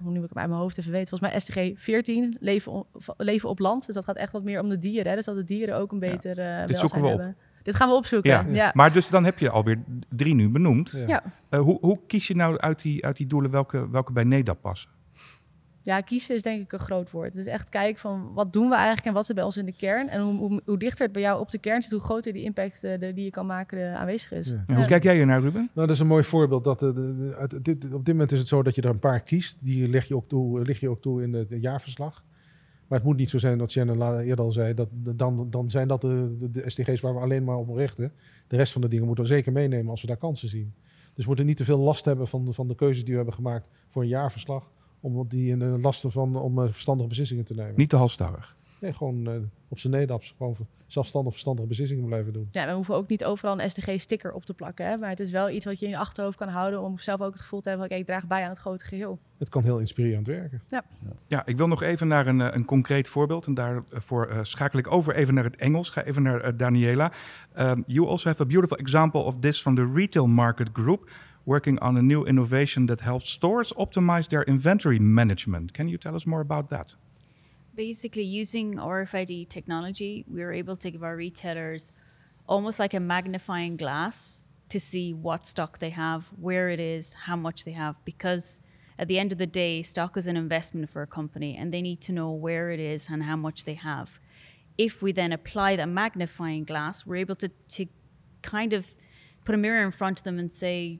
nu 0.03 0.23
ik 0.23 0.29
hem 0.29 0.39
uit 0.39 0.49
mijn 0.49 0.51
hoofd 0.51 0.79
even 0.79 0.93
weet, 0.93 1.09
volgens 1.09 1.31
mij 1.31 1.41
SDG 1.41 1.81
14, 1.83 2.37
leven, 2.41 2.85
leven 3.17 3.49
op 3.49 3.59
land. 3.59 3.87
Dus 3.87 3.95
dat 3.95 4.05
gaat 4.05 4.17
echt 4.17 4.33
wat 4.33 4.43
meer 4.45 4.61
om 4.61 4.69
de 4.69 4.79
dieren, 4.79 5.11
hè? 5.11 5.17
dus 5.17 5.25
dat 5.25 5.37
de 5.37 5.45
dieren 5.45 5.77
ook 5.77 5.93
een 5.93 5.99
beter 5.99 6.35
Dit 6.35 6.37
welzijn 6.37 6.79
zoeken 6.79 7.03
we 7.03 7.09
op. 7.09 7.35
Dit 7.69 7.77
gaan 7.77 7.89
we 7.89 7.95
opzoeken, 7.95 8.55
Ja. 8.55 8.71
Maar 8.75 8.93
dus 8.93 9.09
dan 9.09 9.25
heb 9.25 9.39
je 9.39 9.51
alweer 9.51 9.83
drie 10.09 10.35
nu 10.35 10.49
benoemd. 10.51 11.03
Ja. 11.07 11.23
Eh, 11.49 11.61
hoe, 11.61 11.79
hoe 11.81 12.01
kies 12.07 12.27
je 12.27 12.35
nou 12.37 12.59
uit 12.59 12.83
die, 12.83 13.05
uit 13.05 13.17
die 13.17 13.27
doelen 13.27 13.51
welke, 13.51 13.91
welke 13.91 14.13
bij 14.13 14.25
NEDAP 14.25 14.61
passen? 14.61 14.91
Ja, 15.83 16.01
kiezen 16.01 16.35
is 16.35 16.43
denk 16.43 16.63
ik 16.63 16.73
een 16.73 16.79
groot 16.79 17.11
woord. 17.11 17.33
Dus 17.35 17.47
echt 17.47 17.69
kijken 17.69 18.01
van 18.01 18.31
wat 18.35 18.53
doen 18.53 18.69
we 18.69 18.75
eigenlijk 18.75 19.07
en 19.07 19.13
wat 19.13 19.27
zit 19.27 19.35
bij 19.35 19.45
ons 19.45 19.57
in 19.57 19.65
de 19.65 19.75
kern. 19.77 20.09
En 20.09 20.21
hoe, 20.21 20.37
hoe, 20.39 20.63
hoe 20.65 20.79
dichter 20.79 21.05
het 21.05 21.13
bij 21.13 21.23
jou 21.23 21.41
op 21.41 21.51
de 21.51 21.59
kern 21.59 21.83
zit, 21.83 21.91
hoe 21.91 22.01
groter 22.01 22.33
die 22.33 22.43
impact 22.43 22.85
eh, 22.85 22.99
de- 22.99 23.13
die 23.15 23.25
je 23.25 23.31
kan 23.31 23.47
maken 23.47 23.79
eh, 23.93 23.95
aanwezig 24.01 24.33
is. 24.33 24.49
Ja. 24.49 24.65
Ja, 24.67 24.75
Hoe 24.75 24.85
kijk 24.87 25.03
jij 25.03 25.15
hier 25.15 25.27
naar, 25.27 25.41
Ruben? 25.41 25.71
Nou, 25.75 25.87
dat 25.87 25.91
is 25.91 25.99
een 25.99 26.07
mooi 26.07 26.25
voorbeeld. 26.25 26.65
Dat, 26.65 26.79
de, 26.81 26.93
de- 26.93 27.35
uit 27.39 27.65
dit, 27.65 27.85
op 27.93 28.05
dit 28.05 28.15
moment 28.15 28.33
is 28.33 28.39
het 28.39 28.49
zo 28.49 28.63
dat 28.63 28.75
je 28.75 28.83
er 28.83 28.91
een 28.91 28.99
paar 28.99 29.21
kiest. 29.21 29.57
Die 29.61 29.89
leg 29.89 30.05
je 30.09 30.17
ook 30.17 30.29
toe, 30.29 30.61
lig 30.63 30.81
je 30.81 30.89
ook 30.89 31.03
toe 31.03 31.23
in 31.23 31.33
het 31.33 31.49
jaarverslag. 31.61 32.25
Maar 32.89 32.99
het 32.99 33.07
moet 33.07 33.17
niet 33.17 33.29
zo 33.31 33.39
zijn 33.39 33.59
dat 33.59 33.71
Shannon 33.71 34.19
eerder 34.19 34.45
al 34.45 34.53
zei, 34.53 34.75
dat, 34.75 34.89
dan, 34.93 35.47
dan 35.51 35.71
zijn 35.71 35.89
dat 35.89 36.01
de, 36.01 36.37
de, 36.39 36.51
de 36.51 36.71
SDG's 36.71 37.01
waar 37.01 37.15
we 37.15 37.21
alleen 37.21 37.45
maar 37.45 37.57
op 37.57 37.77
richten. 37.77 38.13
De 38.49 38.57
rest 38.57 38.73
van 38.73 38.81
de 38.81 38.89
dingen 38.89 39.07
moeten 39.07 39.25
we 39.25 39.31
zeker 39.31 39.53
meenemen 39.53 39.91
als 39.91 40.01
we 40.01 40.07
daar 40.07 40.17
kansen 40.17 40.49
zien. 40.49 40.73
Dus 41.15 41.17
we 41.17 41.27
moeten 41.27 41.47
niet 41.47 41.57
te 41.57 41.65
veel 41.65 41.79
last 41.79 42.05
hebben 42.05 42.29
van, 42.29 42.45
de- 42.45 42.53
van 42.53 42.69
de 42.69 42.75
keuzes 42.75 43.01
die 43.03 43.11
we 43.11 43.17
hebben 43.17 43.35
gemaakt 43.35 43.69
voor 43.89 44.03
een 44.03 44.09
jaarverslag. 44.09 44.71
Om 45.01 45.29
die 45.29 45.51
in 45.51 45.81
lasten 45.81 46.11
van 46.13 46.37
om 46.37 46.59
eh, 46.63 46.65
verstandige 46.71 47.09
beslissingen 47.09 47.45
te 47.45 47.55
nemen. 47.55 47.73
Niet 47.77 47.89
te 47.89 47.97
halstarrig. 47.97 48.57
Nee, 48.81 48.93
gewoon 48.93 49.27
eh, 49.27 49.35
op 49.69 49.79
zijn 49.79 49.93
nedaps. 49.93 50.35
Gewoon 50.37 50.57
zelfstandig 50.89 51.33
verstandige 51.33 51.69
beslissingen 51.69 52.07
blijven 52.07 52.33
doen. 52.33 52.49
Ja, 52.51 52.67
we 52.67 52.73
hoeven 52.73 52.95
ook 52.95 53.09
niet 53.09 53.25
overal 53.25 53.61
een 53.61 53.71
SDG-sticker 53.71 54.33
op 54.33 54.45
te 54.45 54.55
plakken. 54.55 54.87
Hè? 54.87 54.97
Maar 54.97 55.09
het 55.09 55.21
is 55.21 55.31
wel 55.31 55.51
iets 55.51 55.65
wat 55.65 55.79
je 55.79 55.85
in 55.85 55.91
je 55.91 55.99
achterhoofd 55.99 56.37
kan 56.39 56.49
houden 56.49 56.83
om 56.83 56.99
zelf 56.99 57.21
ook 57.21 57.33
het 57.33 57.41
gevoel 57.41 57.61
te 57.61 57.69
hebben 57.69 57.89
van, 57.89 57.97
oké, 57.97 58.07
ik 58.07 58.15
draag 58.15 58.27
bij 58.27 58.43
aan 58.43 58.51
het 58.51 58.59
grote 58.59 58.85
geheel. 58.85 59.19
Het 59.39 59.49
kan 59.49 59.63
heel 59.63 59.79
inspirerend 59.79 60.27
werken. 60.27 60.63
Ja, 61.27 61.47
ik 61.47 61.57
wil 61.57 61.69
nog 61.69 61.83
even 61.83 62.09
naar 62.09 62.27
een, 62.27 62.41
eh, 62.41 62.49
een 62.51 62.65
concreet 62.65 63.09
voorbeeld. 63.09 63.47
En 63.47 63.55
daarvoor 63.55 64.27
eh, 64.27 64.39
schakel 64.43 64.79
ik 64.79 64.93
over 64.93 65.15
even 65.15 65.35
naar 65.35 65.45
het 65.45 65.57
Engels. 65.57 65.91
Ga 65.91 66.05
even 66.05 66.23
naar 66.23 66.57
Daniela. 66.57 67.13
Um, 67.59 67.85
you 67.87 68.09
also 68.09 68.29
have 68.29 68.43
a 68.43 68.47
beautiful 68.47 68.77
example 68.77 69.23
of 69.23 69.37
this 69.41 69.61
from 69.61 69.75
the 69.75 69.91
retail 69.95 70.27
market 70.27 70.69
group, 70.73 71.11
working 71.45 71.81
on 71.81 71.97
a 71.97 72.01
new 72.01 72.27
innovation 72.27 72.87
that 72.87 73.01
helps 73.01 73.31
stores 73.31 73.75
optimize 73.75 74.29
their 74.29 74.47
inventory 74.47 74.99
management. 74.99 75.71
Can 75.71 75.87
you 75.87 75.99
tell 75.99 76.15
us 76.15 76.25
more 76.25 76.41
about 76.41 76.69
that? 76.69 76.97
Basically, 77.79 78.25
using 78.25 78.75
RFID 78.75 79.49
technology, 79.49 80.25
we 80.29 80.43
were 80.43 80.53
able 80.53 80.75
to 80.75 80.91
give 80.91 81.05
our 81.05 81.15
retailers 81.15 81.93
almost 82.49 82.81
like 82.81 82.93
a 82.93 82.99
magnifying 82.99 83.77
glass 83.77 84.43
to 84.71 84.81
see 84.81 85.15
what 85.15 85.47
stock 85.47 85.79
they 85.79 85.91
have, 85.91 86.27
where 86.41 86.71
it 86.71 86.81
is, 86.81 87.13
how 87.13 87.37
much 87.37 87.65
they 87.65 87.71
have. 87.71 88.05
Because 88.05 88.59
at 88.99 89.07
the 89.07 89.17
end 89.17 89.31
of 89.31 89.39
the 89.39 89.47
day, 89.47 89.83
stock 89.83 90.17
is 90.17 90.27
an 90.27 90.37
investment 90.37 90.91
for 90.91 91.03
a 91.03 91.07
company 91.07 91.57
and 91.57 91.73
they 91.73 91.81
need 91.81 92.01
to 92.01 92.13
know 92.13 92.33
where 92.33 92.73
it 92.73 92.81
is 92.81 93.07
and 93.09 93.23
how 93.23 93.37
much 93.37 93.63
they 93.63 93.75
have. 93.75 94.19
If 94.77 95.01
we 95.01 95.13
then 95.13 95.33
apply 95.33 95.77
that 95.77 95.89
magnifying 95.89 96.65
glass, 96.65 97.07
we're 97.07 97.23
able 97.27 97.37
to, 97.37 97.49
to 97.49 97.87
kind 98.43 98.73
of 98.73 98.97
put 99.45 99.55
a 99.55 99.59
mirror 99.59 99.85
in 99.85 99.93
front 99.93 100.19
of 100.19 100.25
them 100.25 100.41
and 100.41 100.53
say, 100.53 100.99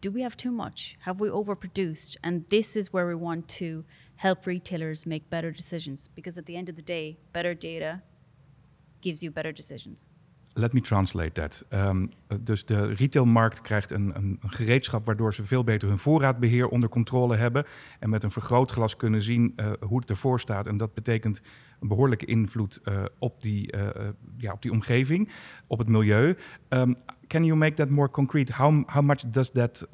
do 0.00 0.10
we 0.10 0.22
have 0.22 0.36
too 0.36 0.50
much? 0.50 0.96
Have 1.02 1.20
we 1.20 1.28
overproduced? 1.28 2.16
And 2.24 2.48
this 2.48 2.76
is 2.76 2.92
where 2.92 3.06
we 3.06 3.14
want 3.14 3.46
to 3.60 3.84
help 4.16 4.46
retailers 4.46 5.06
make 5.06 5.28
better 5.30 5.50
decisions 5.50 6.08
because 6.14 6.38
at 6.38 6.46
the 6.46 6.56
end 6.56 6.68
of 6.68 6.76
the 6.76 6.82
day, 6.82 7.18
better 7.32 7.54
data 7.54 8.02
gives 9.00 9.22
you 9.22 9.30
better 9.30 9.52
decisions. 9.52 10.08
Let 10.58 10.72
me 10.72 10.80
translate 10.80 11.32
that. 11.32 11.64
Uh, 11.70 11.90
dus 12.40 12.64
de 12.64 12.94
retailmarkt 12.94 13.60
krijgt 13.60 13.90
een, 13.90 14.16
een, 14.16 14.38
gereedschap 14.46 15.06
waardoor 15.06 15.34
ze 15.34 15.44
veel 15.44 15.64
beter 15.64 15.88
hun 15.88 15.98
voorraadbeheer 15.98 16.68
onder 16.68 16.88
controle 16.88 17.36
hebben. 17.36 17.64
En 17.98 18.10
met 18.10 18.22
een 18.22 18.30
vergrootglas 18.30 18.96
kunnen 18.96 19.22
zien 19.22 19.52
uh, 19.56 19.70
hoe 19.80 20.00
het 20.00 20.10
ervoor 20.10 20.40
staat. 20.40 20.66
En 20.66 20.76
dat 20.76 20.94
betekent 20.94 21.40
een 21.80 21.88
behoorlijke 21.88 22.24
invloed 22.24 22.80
uh, 22.84 23.04
op, 23.18 23.42
die, 23.42 23.76
uh, 23.76 23.88
ja, 24.36 24.52
op 24.52 24.62
die 24.62 24.72
omgeving, 24.72 25.28
op 25.66 25.78
het 25.78 25.88
milieu. 25.88 26.36
Um, 26.68 26.96
can 27.26 27.44
you 27.44 27.58
make 27.58 27.74
that 27.74 27.90
more 27.90 28.10
concrete? 28.10 28.52
How, 28.52 28.88
how 28.88 29.04
much 29.04 29.22
does 29.26 29.50
that 29.50 29.86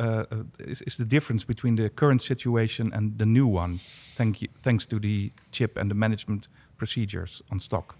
is, 0.57 0.96
the 0.96 1.07
difference 1.07 1.46
between 1.46 1.75
the 1.75 1.90
current 1.94 2.22
situation 2.22 2.92
and 2.92 3.18
the 3.18 3.27
new 3.27 3.57
one? 3.57 3.77
Thank 4.14 4.37
you, 4.37 4.51
thanks 4.61 4.87
to 4.87 4.98
the 4.98 5.33
chip 5.51 5.77
and 5.79 5.88
the 5.88 5.96
management 5.96 6.48
procedures 6.77 7.42
on 7.48 7.61
stock. 7.61 7.94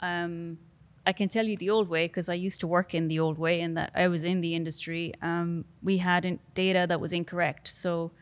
Um, 0.00 0.58
I 1.04 1.12
can 1.12 1.28
tell 1.28 1.46
you 1.46 1.56
the 1.56 1.70
old 1.70 1.88
way 1.88 2.06
because 2.06 2.28
I 2.28 2.34
used 2.34 2.60
to 2.60 2.66
work 2.66 2.94
in 2.94 3.08
the 3.08 3.18
old 3.18 3.38
way 3.38 3.60
and 3.60 3.76
that 3.76 3.90
I 3.94 4.08
was 4.08 4.22
in 4.22 4.40
the 4.40 4.54
industry. 4.54 5.14
Um, 5.20 5.64
we 5.82 5.98
had 5.98 6.38
data 6.54 6.86
that 6.88 7.00
was 7.00 7.12
incorrect. 7.12 7.66
So 7.68 8.12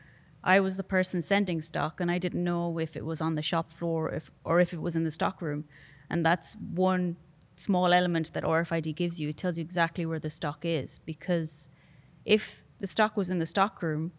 I 0.42 0.60
was 0.60 0.76
the 0.76 0.82
person 0.82 1.20
sending 1.20 1.60
stock 1.60 2.00
and 2.00 2.10
I 2.10 2.18
didn't 2.18 2.42
know 2.42 2.78
if 2.78 2.96
it 2.96 3.04
was 3.04 3.20
on 3.20 3.34
the 3.34 3.42
shop 3.42 3.70
floor 3.70 4.10
if, 4.10 4.30
or 4.44 4.60
if 4.60 4.72
it 4.72 4.80
was 4.80 4.96
in 4.96 5.04
the 5.04 5.10
stock 5.10 5.42
room. 5.42 5.64
And 6.08 6.24
that's 6.24 6.56
one 6.56 7.16
small 7.56 7.92
element 7.92 8.32
that 8.32 8.44
RFID 8.44 8.96
gives 8.96 9.20
you. 9.20 9.28
It 9.28 9.36
tells 9.36 9.58
you 9.58 9.62
exactly 9.62 10.06
where 10.06 10.18
the 10.18 10.30
stock 10.30 10.64
is 10.64 10.98
because 11.04 11.68
if 12.24 12.64
the 12.78 12.86
stock 12.86 13.16
was 13.16 13.30
in 13.30 13.38
the 13.38 13.46
stock 13.46 13.82
room, 13.82 14.12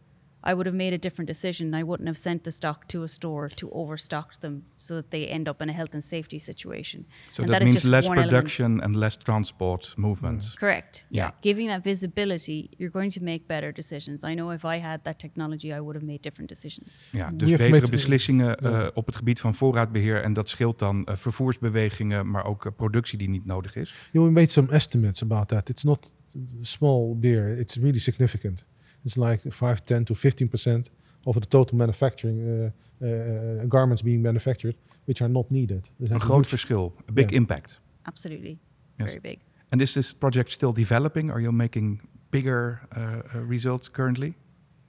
I 0.44 0.54
would 0.54 0.66
have 0.66 0.78
made 0.78 0.94
a 0.94 0.98
different 0.98 1.28
decision. 1.28 1.74
I 1.74 1.84
wouldn't 1.84 2.08
have 2.08 2.18
sent 2.18 2.44
the 2.44 2.52
stock 2.52 2.88
to 2.88 3.04
a 3.04 3.08
store 3.08 3.50
to 3.50 3.70
overstock 3.72 4.40
them 4.40 4.64
so 4.78 4.94
that 4.96 5.10
they 5.10 5.28
end 5.28 5.48
up 5.48 5.62
in 5.62 5.70
a 5.70 5.74
health 5.74 5.94
and 5.94 6.04
safety 6.04 6.40
situation. 6.40 7.06
So 7.32 7.44
And 7.44 7.52
that, 7.52 7.62
is 7.62 7.66
means 7.66 7.76
just 7.76 7.86
less 7.86 8.08
one 8.08 8.18
element. 8.18 8.30
production 8.32 8.82
and 8.82 8.96
less 8.96 9.18
transport 9.18 9.94
movement. 9.98 10.54
Correct. 10.58 11.06
Yeah. 11.10 11.32
Giving 11.42 11.68
that 11.70 11.84
visibility, 11.84 12.70
you're 12.78 12.92
going 12.92 13.14
to 13.14 13.24
make 13.24 13.42
better 13.48 13.72
decisions. 13.74 14.24
I 14.24 14.34
know 14.34 14.52
if 14.52 14.64
I 14.64 14.80
had 14.80 15.00
that 15.04 15.20
technology, 15.20 15.68
I 15.68 15.80
would 15.80 15.96
have 15.96 16.06
made 16.06 16.20
different 16.22 16.50
decisions. 16.50 17.02
Ja, 17.12 17.30
Moet 17.30 17.40
dus 17.40 17.52
betere 17.52 17.90
beslissingen 17.90 18.58
eh, 18.58 18.72
Ja. 18.72 18.92
op 18.94 19.06
het 19.06 19.16
gebied 19.16 19.40
van 19.40 19.56
voorraadbeheer. 19.56 20.24
En 20.24 20.34
dat 20.34 20.50
scheelt 20.50 20.80
dan 20.80 21.06
eh, 21.06 21.16
vervoersbewegingen, 21.16 22.30
maar 22.32 22.46
ook 22.46 22.66
eh, 22.66 22.72
productie 22.76 23.18
die 23.18 23.30
niet 23.30 23.46
nodig 23.46 23.76
is. 23.76 23.94
You 24.12 24.32
made 24.32 24.50
some 24.50 24.72
estimates 24.72 25.22
about 25.22 25.48
that. 25.48 25.70
It's 25.70 25.84
not 25.84 26.14
small 26.62 27.16
beer. 27.20 27.58
It's 27.60 27.76
really 27.76 28.00
significant. 28.00 28.64
It's 29.06 29.18
like 29.18 29.42
5, 29.52 29.86
10 29.86 30.06
to 30.06 30.16
15 30.16 30.48
percent 30.48 30.90
of 31.26 31.34
the 31.36 31.46
total 31.48 31.78
manufacturing 31.78 32.72
uh, 33.02 33.06
uh, 33.06 33.66
garments 33.68 34.02
being 34.04 34.22
manufactured, 34.22 34.76
which 35.08 35.22
are 35.22 35.30
not 35.30 35.50
needed. 35.52 35.90
There's 36.00 36.10
Een 36.12 36.16
a 36.16 36.20
groot 36.20 36.46
huge- 36.46 36.50
verschil, 36.50 36.94
a 37.10 37.12
big 37.12 37.32
Ja. 37.32 37.38
impact. 37.38 37.80
Absolutely. 38.06 38.58
Yes. 39.00 39.08
Very 39.10 39.20
big. 39.20 39.40
And 39.72 39.82
is 39.82 39.94
this 39.94 40.14
project 40.14 40.50
still 40.52 40.74
developing? 40.74 41.32
Are 41.32 41.42
you 41.42 41.52
making 41.52 42.02
bigger 42.30 42.82
uh, 42.96 43.00
uh, 43.36 43.48
results 43.50 43.90
currently? 43.92 44.34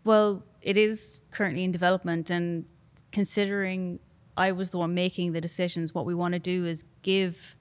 Well, 0.04 0.42
it 0.60 0.76
is 0.76 1.22
currently 1.30 1.62
in 1.62 1.70
development, 1.72 2.30
and 2.30 2.64
considering 3.12 3.98
I 4.36 4.52
was 4.52 4.70
the 4.70 4.78
one 4.78 4.94
making 4.94 5.32
the 5.32 5.40
decisions, 5.40 5.92
what 5.94 6.06
we 6.06 6.14
want 6.14 6.32
to 6.34 6.38
do 6.40 6.66
is 6.66 6.84
give 7.02 7.56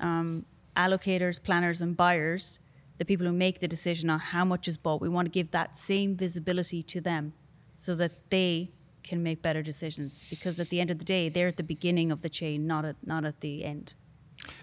um, 0.00 0.44
allocators, 0.74 1.38
planners, 1.42 1.80
and 1.82 1.96
buyers, 1.96 2.60
the 3.04 3.12
people 3.12 3.26
who 3.26 3.36
make 3.36 3.58
the 3.58 3.68
decision 3.68 4.10
on 4.10 4.18
how 4.18 4.44
much 4.44 4.68
is 4.68 4.76
bought, 4.76 5.00
we 5.00 5.08
want 5.08 5.26
to 5.26 5.40
give 5.40 5.50
that 5.50 5.76
same 5.76 6.14
visibility 6.16 6.82
to 6.82 7.00
them 7.00 7.32
so 7.76 7.96
that 7.96 8.12
they 8.28 8.70
can 9.02 9.22
make 9.22 9.42
better 9.42 9.62
decisions. 9.62 10.24
Because 10.30 10.62
at 10.62 10.68
the 10.68 10.80
end 10.80 10.90
of 10.90 10.98
the 10.98 11.04
day, 11.04 11.30
they're 11.30 11.48
at 11.48 11.56
the 11.56 11.62
beginning 11.62 12.12
of 12.12 12.20
the 12.20 12.28
chain, 12.28 12.66
not 12.66 12.84
at, 12.84 12.96
not 13.02 13.24
at 13.24 13.40
the 13.40 13.64
end. 13.64 13.94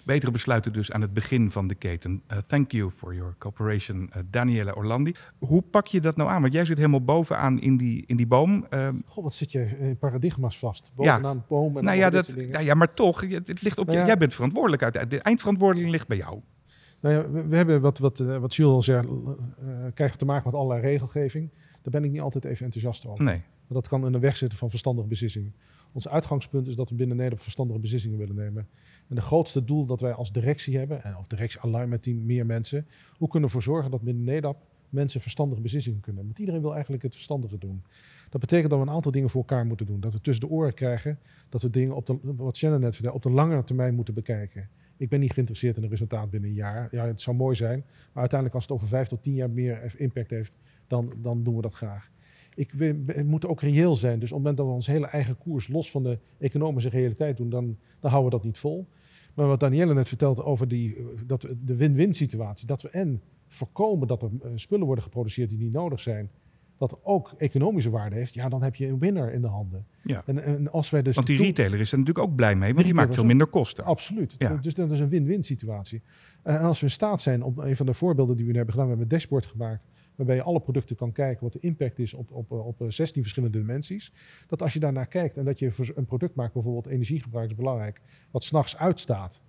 Betere 0.04 0.32
besluiten 0.32 0.74
dus 0.74 0.92
aan 0.92 1.02
het 1.02 1.14
begin 1.14 1.52
van 1.52 1.68
de 1.68 1.76
keten. 1.76 2.22
Uh, 2.32 2.38
thank 2.38 2.72
you 2.72 2.92
for 2.92 3.14
your 3.14 3.36
cooperation, 3.38 4.10
uh, 4.16 4.22
Daniela 4.30 4.72
Orlandi. 4.72 5.16
Hoe 5.40 5.62
pak 5.62 5.88
je 5.88 6.02
dat 6.02 6.16
nou 6.16 6.30
aan? 6.30 6.42
Want 6.42 6.54
jij 6.54 6.66
zit 6.66 6.78
helemaal 6.78 7.04
bovenaan 7.04 7.60
in 7.62 7.78
die, 7.78 8.04
in 8.06 8.16
die 8.16 8.28
boom. 8.28 8.66
Ehm, 8.70 8.96
Goh, 9.06 9.24
wat 9.24 9.34
zit 9.34 9.52
je 9.52 9.66
in 9.80 9.98
paradigma's 9.98 10.58
vast? 10.58 10.92
Bovenaan 10.96 11.38
de 11.38 11.44
boom 11.48 11.78
en 11.78 11.84
nou, 11.84 11.98
ja, 11.98 12.10
dat, 12.10 12.36
nou 12.36 12.64
ja, 12.64 12.74
maar 12.74 12.94
toch, 12.94 13.22
het, 13.22 13.48
het 13.48 13.62
ligt 13.62 13.80
op 13.80 13.86
je, 13.86 13.92
Nou 13.92 14.02
ja. 14.02 14.06
jij 14.06 14.18
bent 14.18 14.34
verantwoordelijk. 14.34 14.84
Uit, 14.84 15.12
de 15.12 15.20
eindverantwoording 15.20 15.90
ligt 15.90 16.08
bij 16.08 16.18
jou. 16.18 16.40
Nou 17.02 17.16
ja, 17.16 17.32
we, 17.32 17.48
we 17.48 17.56
hebben 17.56 17.82
wat, 17.82 17.98
wat, 17.98 18.20
eh, 18.20 18.38
wat 18.38 18.56
Jules 18.56 18.74
al 18.74 18.82
zei, 18.82 19.08
eh, 19.08 19.66
krijgen 19.94 20.18
te 20.18 20.26
maken 20.26 20.44
met 20.46 20.60
allerlei 20.60 20.82
regelgeving. 20.82 21.50
Daar 21.82 21.92
ben 21.92 22.04
ik 22.04 22.12
niet 22.12 22.22
altijd 22.22 22.46
even 22.46 22.66
enthousiast 22.66 23.06
over. 23.08 23.24
Nee. 23.24 23.38
Maar 23.38 23.82
dat 23.82 23.88
kan 23.88 24.06
in 24.06 24.12
de 24.12 24.20
weg 24.20 24.38
zitten 24.38 24.58
van 24.58 24.70
verstandige 24.70 25.08
beslissingen. 25.08 25.54
Ons 25.92 26.08
uitgangspunt 26.08 26.68
is 26.68 26.76
dat 26.76 26.90
we 26.90 26.96
binnen 26.96 27.16
Nederland 27.16 27.44
verstandige 27.44 27.80
beslissingen 27.80 28.18
willen 28.18 28.36
nemen. 28.36 28.68
En 29.08 29.16
het 29.16 29.26
grootste 29.26 29.64
doel 29.64 29.86
dat 29.86 30.02
wij 30.02 30.14
als 30.14 30.32
directie 30.32 30.78
hebben, 30.78 31.04
en 31.04 31.18
of 31.18 31.28
directie 31.28 31.60
align 31.60 31.90
met 31.90 32.04
die 32.04 32.16
meer 32.16 32.46
mensen, 32.46 32.88
hoe 33.18 33.30
kunnen 33.30 33.50
we 33.50 33.56
ervoor 33.56 33.74
zorgen 33.74 33.92
dat 33.92 34.02
binnen 34.02 34.24
Nederland 34.24 34.58
mensen 34.90 35.22
verstandige 35.22 35.62
beslissingen 35.62 36.00
kunnen. 36.00 36.26
Want 36.26 36.40
iedereen 36.40 36.62
wil 36.62 36.74
eigenlijk 36.74 37.04
het 37.04 37.14
verstandige 37.14 37.58
doen. 37.58 37.84
Dat 38.30 38.42
betekent 38.42 38.70
dat 38.70 38.80
we 38.80 38.86
een 38.86 38.94
aantal 38.94 39.12
dingen 39.12 39.30
voor 39.30 39.42
elkaar 39.42 39.66
moeten 39.66 39.86
doen. 39.86 40.00
Dat 40.00 40.14
we 40.14 40.22
tussen 40.22 40.48
de 40.48 40.54
oren 40.54 40.74
krijgen 40.74 41.20
dat 41.50 41.62
we 41.62 41.70
dingen 41.70 41.96
op 41.96 42.06
de, 42.06 42.18
wat 42.22 42.58
Shannon 42.58 42.80
net 42.80 42.94
vertelde, 42.94 43.18
op 43.18 43.24
de 43.24 43.30
langere 43.30 43.64
termijn 43.64 43.96
moeten 43.96 44.14
bekijken. 44.14 44.70
Ik 45.02 45.10
ben 45.10 45.20
niet 45.20 45.34
geïnteresseerd 45.34 45.78
in 45.78 45.84
een 45.84 45.90
resultaat 45.90 46.30
binnen 46.30 46.50
een 46.50 46.56
jaar. 46.56 46.88
Ja, 46.92 47.06
het 47.06 47.22
zou 47.22 47.36
mooi 47.36 47.56
zijn. 47.56 47.84
Maar 47.88 48.20
uiteindelijk 48.20 48.54
als 48.54 48.64
het 48.64 48.74
over 48.74 48.88
vijf 48.88 49.08
tot 49.08 49.24
tien 49.24 49.34
jaar 49.34 49.50
meer 49.50 49.94
impact 49.98 50.30
heeft, 50.30 50.56
dan, 50.88 51.14
dan 51.22 51.44
doen 51.44 51.56
we 51.56 51.62
dat 51.62 51.74
graag. 51.74 52.12
Ik, 52.56 52.72
we, 52.72 53.22
moeten 53.26 53.50
ook 53.50 53.62
reëel 53.62 53.96
zijn. 53.96 54.20
Dus 54.20 54.32
op 54.32 54.38
het 54.38 54.38
moment 54.38 54.58
dat 54.58 54.66
we 54.66 54.72
ons 54.72 54.88
hele 54.88 55.08
eigen 55.08 55.38
koers 55.38 55.68
los 55.68 55.92
van 55.92 56.04
de 56.04 56.20
economische 56.38 56.90
realiteit 56.90 57.38
doen, 57.38 57.50
dan, 57.50 57.78
dan 58.00 58.12
houden 58.12 58.32
we 58.32 58.38
dat 58.38 58.46
niet 58.46 58.58
vol. 58.58 58.88
Maar 59.34 59.48
wat 59.48 59.60
Danielle 59.60 59.94
net 59.94 60.08
vertelde 60.08 60.44
over 60.44 60.68
die, 60.68 60.98
dat 61.26 61.44
we, 61.44 61.56
de 61.66 61.76
win-win 61.76 62.14
situatie. 62.14 62.68
Dat 62.68 62.82
we 62.82 62.90
en 62.90 63.22
voorkomen 63.48 64.08
dat 64.08 64.22
er 64.22 64.30
eh, 64.42 64.52
spullen 64.56 64.86
worden 64.86 65.04
geproduceerd 65.04 65.50
die 65.50 65.60
niet 65.60 65.74
nodig 65.74 66.00
zijn. 66.00 66.30
Dat 66.82 67.00
ook 67.04 67.34
economische 67.38 67.90
waarde 67.90 68.16
heeft. 68.16 68.34
Ja, 68.34 68.50
dan 68.50 68.64
heb 68.64 68.76
je 68.76 68.88
een 68.88 69.00
winnaar 69.00 69.34
in 69.34 69.42
de 69.42 69.48
handen. 69.48 69.86
Ja. 70.04 70.24
En, 70.26 70.44
en 70.44 70.72
als 70.72 70.90
wij 70.90 71.02
dus 71.02 71.16
Want 71.16 71.28
die 71.28 71.38
retailer 71.38 71.80
is 71.80 71.92
er 71.92 71.98
natuurlijk 71.98 72.28
ook 72.28 72.36
blij 72.36 72.56
mee, 72.56 72.74
want 72.74 72.86
die 72.86 72.96
maakt 72.96 73.16
veel 73.16 73.26
minder 73.26 73.48
kosten. 73.48 73.84
Absoluut. 73.84 74.36
Ja. 74.38 74.56
Dus 74.56 74.74
dat 74.74 74.92
is 74.92 75.00
een 75.00 75.10
win-win 75.10 75.44
situatie. 75.44 76.02
En 76.44 76.60
als 76.60 76.80
we 76.80 76.86
in 76.86 76.92
staat 76.92 77.22
zijn, 77.22 77.44
op 77.44 77.58
een 77.58 77.76
van 77.76 77.86
de 77.86 77.94
voorbeelden 77.94 78.36
die 78.36 78.46
we 78.46 78.52
nu 78.52 78.58
hebben 78.58 78.74
gedaan, 78.74 78.90
we 78.90 78.96
hebben 78.96 79.14
een 79.14 79.20
dashboard 79.20 79.46
gemaakt, 79.46 79.84
waarbij 80.16 80.36
je 80.36 80.42
alle 80.42 80.60
producten 80.60 80.96
kan 80.96 81.12
kijken 81.12 81.44
wat 81.44 81.54
de 81.54 81.60
impact 81.60 82.00
is 82.00 82.14
op, 82.14 82.32
op, 82.32 82.52
op 82.52 82.82
eh, 82.82 82.88
16 82.90 83.22
verschillende 83.22 83.58
dimensies. 83.58 84.14
Dat 84.48 84.62
als 84.62 84.74
je 84.74 84.80
daarnaar 84.80 85.08
kijkt 85.08 85.38
en 85.38 85.46
dat 85.46 85.60
je 85.60 85.72
een 85.96 86.06
product 86.06 86.36
maakt, 86.36 86.54
bijvoorbeeld 86.54 86.88
energiegebruik 86.88 87.50
is 87.50 87.56
belangrijk, 87.56 88.02
wat 88.32 88.44
s'nachts 88.44 88.78
uitstaat, 88.78 89.42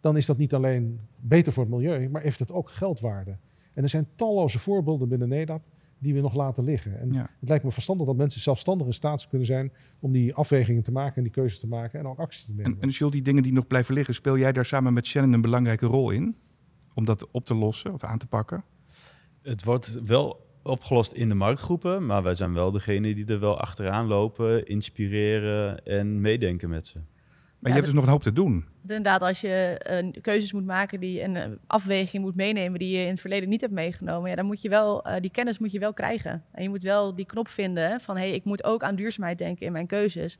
dan 0.00 0.16
is 0.16 0.26
dat 0.26 0.38
niet 0.38 0.54
alleen 0.54 1.00
beter 1.20 1.52
voor 1.52 1.62
het 1.62 1.72
milieu, 1.72 2.08
maar 2.08 2.22
heeft 2.22 2.38
het 2.38 2.52
ook 2.52 2.70
geldwaarde. 2.70 3.36
En 3.74 3.82
er 3.82 3.88
zijn 3.88 4.08
talloze 4.14 4.58
voorbeelden 4.58 5.08
binnen 5.08 5.28
NEDAP 5.28 5.62
die 5.98 6.14
we 6.14 6.20
nog 6.20 6.34
laten 6.34 6.64
liggen. 6.64 7.00
En 7.00 7.12
Ja. 7.12 7.30
het 7.40 7.48
lijkt 7.48 7.64
me 7.64 7.70
verstandig 7.70 8.06
dat 8.06 8.16
mensen 8.16 8.40
zelfstandig 8.40 8.86
in 8.86 8.92
staat 8.92 9.28
kunnen 9.28 9.46
zijn 9.46 9.72
om 10.00 10.12
die 10.12 10.34
afwegingen 10.34 10.82
te 10.82 10.92
maken 10.92 11.16
en 11.16 11.22
die 11.22 11.32
keuzes 11.32 11.60
te 11.60 11.66
maken 11.66 11.98
en 11.98 12.06
ook 12.06 12.18
acties 12.18 12.44
te 12.44 12.52
nemen. 12.54 12.72
En, 12.72 12.80
en 12.80 12.88
Jules, 12.88 13.12
die 13.14 13.22
dingen 13.22 13.42
die 13.42 13.52
nog 13.52 13.66
blijven 13.66 13.94
liggen, 13.94 14.14
speel 14.14 14.38
jij 14.38 14.52
daar 14.52 14.64
samen 14.64 14.92
met 14.92 15.06
Shannon 15.06 15.32
een 15.32 15.40
belangrijke 15.40 15.86
rol 15.86 16.10
in? 16.10 16.36
Om 16.94 17.04
dat 17.04 17.30
op 17.30 17.44
te 17.44 17.54
lossen 17.54 17.92
of 17.92 18.04
aan 18.04 18.18
te 18.18 18.26
pakken? 18.26 18.64
Het 19.42 19.64
wordt 19.64 20.00
wel 20.06 20.46
opgelost 20.62 21.12
in 21.12 21.28
de 21.28 21.34
marktgroepen, 21.34 22.06
maar 22.06 22.22
wij 22.22 22.34
zijn 22.34 22.52
wel 22.52 22.70
degene 22.70 23.14
die 23.14 23.26
er 23.26 23.40
wel 23.40 23.58
achteraan 23.60 24.06
lopen, 24.06 24.66
inspireren 24.66 25.84
en 25.84 26.20
meedenken 26.20 26.68
met 26.68 26.86
ze. 26.86 26.98
Maar 27.58 27.70
je 27.70 27.76
hebt 27.76 27.84
dus 27.84 27.94
nog 27.94 28.04
een 28.04 28.10
hoop 28.10 28.22
te 28.22 28.32
doen. 28.32 28.64
Inderdaad, 28.82 29.22
als 29.22 29.40
je 29.40 29.78
eh, 29.78 30.20
keuzes 30.20 30.52
moet 30.52 30.64
maken 30.64 31.00
die 31.00 31.22
een 31.22 31.36
eh, 31.36 31.44
afweging 31.66 32.22
moet 32.24 32.34
meenemen 32.34 32.78
die 32.78 32.96
je 32.96 33.02
in 33.02 33.10
het 33.10 33.20
verleden 33.20 33.48
niet 33.48 33.60
hebt 33.60 33.72
meegenomen, 33.72 34.30
ja, 34.30 34.36
dan 34.36 34.46
moet 34.46 34.62
je 34.62 34.68
wel 34.68 35.04
eh, 35.04 35.20
die 35.20 35.30
kennis 35.30 35.58
moet 35.58 35.72
je 35.72 35.78
wel 35.78 35.92
krijgen. 35.92 36.44
En 36.52 36.62
je 36.62 36.68
moet 36.68 36.82
wel 36.82 37.14
die 37.14 37.26
knop 37.26 37.48
vinden 37.48 38.00
van 38.00 38.16
hé, 38.16 38.22
hey, 38.22 38.34
ik 38.34 38.44
moet 38.44 38.64
ook 38.64 38.82
aan 38.82 38.94
duurzaamheid 38.94 39.38
denken 39.38 39.66
in 39.66 39.72
mijn 39.72 39.86
keuzes. 39.86 40.38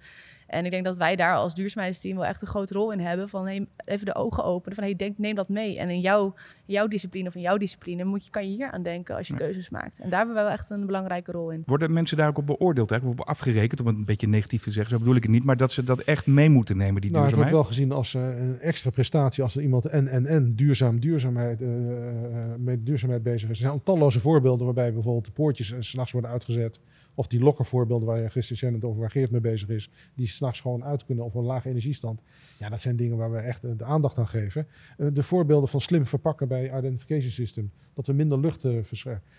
En 0.49 0.65
ik 0.65 0.71
denk 0.71 0.85
dat 0.85 0.97
wij 0.97 1.17
daar 1.17 1.35
als 1.35 1.55
duurzaamheidsteam 1.55 2.17
wel 2.17 2.25
echt 2.25 2.43
een 2.43 2.49
grote 2.49 2.75
rol 2.75 2.93
in 2.93 3.01
hebben. 3.01 3.29
Van 3.29 3.47
hey, 3.47 3.67
even 3.85 4.07
de 4.07 4.15
ogen 4.15 4.45
openen. 4.45 4.75
Van 4.75 4.85
hey, 4.85 4.97
denk, 4.97 5.19
neem 5.19 5.35
dat 5.35 5.49
mee. 5.49 5.79
En 5.79 5.89
in 5.89 6.01
jouw, 6.01 6.35
jouw 6.65 6.87
discipline 6.87 7.29
of 7.29 7.35
in 7.35 7.41
jouw 7.41 7.57
discipline 7.57 8.05
moet 8.05 8.25
je, 8.25 8.31
kan 8.31 8.51
je 8.51 8.57
hier 8.57 8.71
aan 8.71 8.83
denken 8.83 9.17
als 9.17 9.27
je 9.27 9.33
Ja. 9.33 9.39
keuzes 9.39 9.71
maakt. 9.71 9.99
En 9.99 10.11
daar 10.11 10.19
hebben 10.19 10.37
we 10.37 10.43
wel 10.43 10.51
echt 10.51 10.71
een 10.71 10.87
belangrijke 10.87 11.33
rol 11.33 11.51
in. 11.51 11.63
Worden 11.67 11.93
mensen 11.93 12.17
daar 12.17 12.29
ook 12.29 12.39
op 12.39 12.47
beoordeeld, 12.47 12.91
eigenlijk 12.91 13.21
op 13.21 13.29
afgerekend, 13.29 13.81
om 13.81 13.87
het 13.87 13.97
een 13.97 14.05
beetje 14.05 14.29
negatief 14.29 14.63
te 14.63 14.73
zeggen, 14.73 14.93
zo 14.93 14.99
bedoel 14.99 15.17
ik 15.17 15.23
het 15.23 15.33
niet, 15.33 15.45
maar 15.45 15.57
dat 15.57 15.73
ze 15.73 15.83
dat 15.83 15.99
echt 15.99 16.27
mee 16.27 16.51
moeten 16.51 16.77
nemen, 16.77 17.01
die 17.01 17.11
Nou, 17.11 17.27
het 17.27 17.35
wordt 17.35 17.51
wel 17.51 17.65
gezien 17.65 17.93
als 17.93 18.15
eh, 18.15 18.23
een 18.23 18.61
extra 18.61 18.91
prestatie 18.91 19.43
als 19.43 19.57
er 19.57 19.63
iemand 19.63 19.85
en 19.87 20.09
en 20.09 20.27
en 20.27 20.55
duurzaam, 20.55 21.01
duurzaamheid, 21.01 21.63
eh, 21.63 21.69
eh, 21.69 22.45
met 22.59 22.87
duurzaamheid 22.87 23.23
bezig 23.23 23.51
is. 23.51 23.63
Er 23.63 23.69
zijn 23.69 23.83
talloze 23.83 24.21
voorbeelden 24.21 24.65
waarbij 24.65 24.93
bijvoorbeeld 24.93 25.25
de 25.25 25.31
poortjes 25.31 25.75
s'nachts 25.79 26.13
worden 26.13 26.31
uitgezet. 26.31 26.81
Of 27.19 27.27
die 27.27 27.41
lokkervoorbeelden 27.41 28.09
waar 28.09 28.21
je 28.21 28.31
gisteren 28.31 28.75
het 28.75 28.85
over 28.85 29.01
waar 29.01 29.11
Geert 29.11 29.31
mee 29.31 29.41
bezig 29.41 29.69
is, 29.69 29.91
die 30.15 30.27
s'nachts 30.27 30.61
gewoon 30.61 30.85
uit 30.85 31.05
kunnen 31.05 31.25
of 31.25 31.35
een 31.35 31.45
lage 31.45 31.69
energiestand. 31.69 32.21
Ja, 32.59 32.69
dat 32.69 32.81
zijn 32.81 32.97
dingen 32.97 33.17
waar 33.17 33.33
we 33.33 33.39
echt 33.39 33.65
eh, 33.65 33.71
de 33.77 33.85
aandacht 33.85 34.19
aan 34.19 34.29
geven. 34.29 34.67
Eh, 34.99 35.07
de 35.13 35.23
voorbeelden 35.23 35.69
van 35.69 35.81
slim 35.81 36.07
verpakken 36.07 36.49
bij 36.49 36.77
Identification 36.79 37.31
System, 37.31 37.71
dat 37.95 38.07
we 38.07 38.13
minder 38.13 38.41
lucht 38.41 38.65
uh, 38.65 38.83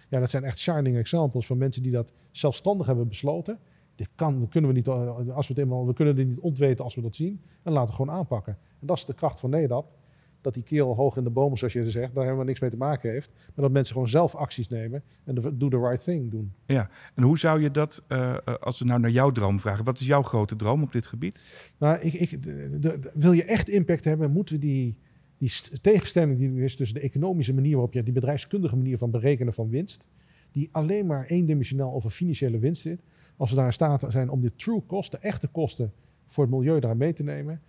Ja, 0.09 0.19
dat 0.19 0.29
zijn 0.29 0.43
echt 0.43 0.57
shining 0.57 0.97
examples 0.97 1.45
van 1.45 1.57
mensen 1.57 1.83
die 1.83 1.91
dat 1.91 2.13
zelfstandig 2.31 2.87
hebben 2.87 3.07
besloten. 3.07 3.59
Dit 3.95 4.09
kan, 4.15 4.47
kunnen 4.49 4.69
we 4.69 4.75
niet, 4.75 4.87
als 4.87 5.47
we 5.47 5.53
het 5.53 5.57
eenmaal, 5.57 5.87
we 5.87 5.93
kunnen 5.93 6.15
dit 6.15 6.27
niet 6.27 6.39
ontweten 6.39 6.83
als 6.83 6.95
we 6.95 7.01
dat 7.01 7.15
zien. 7.15 7.41
En 7.63 7.71
laten 7.71 7.89
we 7.89 7.95
gewoon 7.95 8.15
aanpakken. 8.15 8.57
En 8.79 8.87
dat 8.87 8.97
is 8.97 9.05
de 9.05 9.13
kracht 9.13 9.39
van 9.39 9.49
NEDAP. 9.49 9.98
Dat 10.41 10.53
die 10.53 10.63
kerel 10.63 10.95
hoog 10.95 11.17
in 11.17 11.23
de 11.23 11.29
bomen, 11.29 11.57
zoals 11.57 11.73
je 11.73 11.89
zegt, 11.89 12.13
daar 12.15 12.23
helemaal 12.23 12.45
niks 12.45 12.59
mee 12.59 12.69
te 12.69 12.77
maken 12.77 13.11
heeft. 13.11 13.31
Maar 13.33 13.63
dat 13.65 13.71
mensen 13.71 13.93
gewoon 13.93 14.09
zelf 14.09 14.35
acties 14.35 14.67
nemen 14.67 15.03
en 15.23 15.35
de 15.35 15.57
do 15.57 15.67
the 15.69 15.79
right 15.79 16.03
thing 16.03 16.31
doen. 16.31 16.53
En 17.15 17.23
hoe 17.23 17.37
zou 17.39 17.61
je 17.61 17.71
dat, 17.71 18.05
eh, 18.07 18.29
eh, 18.29 18.37
als 18.59 18.79
we 18.79 18.85
nou 18.85 18.99
naar 18.99 19.09
jouw 19.09 19.31
droom 19.31 19.59
vragen, 19.59 19.85
wat 19.85 19.99
is 19.99 20.05
jouw 20.05 20.21
grote 20.21 20.55
droom 20.55 20.83
op 20.83 20.91
dit 20.91 21.07
gebied? 21.07 21.41
Nou, 21.77 21.99
ik, 21.99 22.13
ik, 22.13 22.43
de- 22.43 22.77
de- 22.79 22.99
de- 22.99 23.11
wil 23.13 23.31
je 23.31 23.43
echt 23.43 23.69
impact 23.69 24.03
hebben, 24.05 24.31
moeten 24.31 24.55
we 24.55 24.61
die, 24.61 24.97
die 25.37 25.49
st- 25.49 25.83
tegenstelling 25.83 26.37
die 26.37 26.55
er 26.55 26.63
is 26.63 26.75
tussen 26.75 26.95
de 26.99 27.03
economische 27.03 27.53
manier 27.53 27.71
waarop 27.73 27.93
je 27.93 28.03
die 28.03 28.13
bedrijfskundige 28.13 28.75
manier 28.75 28.97
van 28.97 29.11
berekenen 29.11 29.53
van 29.53 29.69
winst, 29.69 30.07
die 30.51 30.69
alleen 30.71 31.05
maar 31.05 31.25
eendimensionaal 31.25 31.93
over 31.93 32.09
financiële 32.09 32.59
winst 32.59 32.81
zit, 32.81 33.01
als 33.37 33.49
we 33.49 33.55
daar 33.55 33.65
in 33.65 33.73
staat 33.73 34.05
zijn 34.07 34.29
om 34.29 34.41
de 34.41 34.55
true 34.55 34.81
cost, 34.87 35.11
de 35.11 35.17
echte 35.17 35.47
kosten 35.47 35.91
voor 36.27 36.43
het 36.43 36.53
milieu 36.53 36.79
daar 36.79 36.97
mee 36.97 37.13
te 37.13 37.23
nemen, 37.23 37.61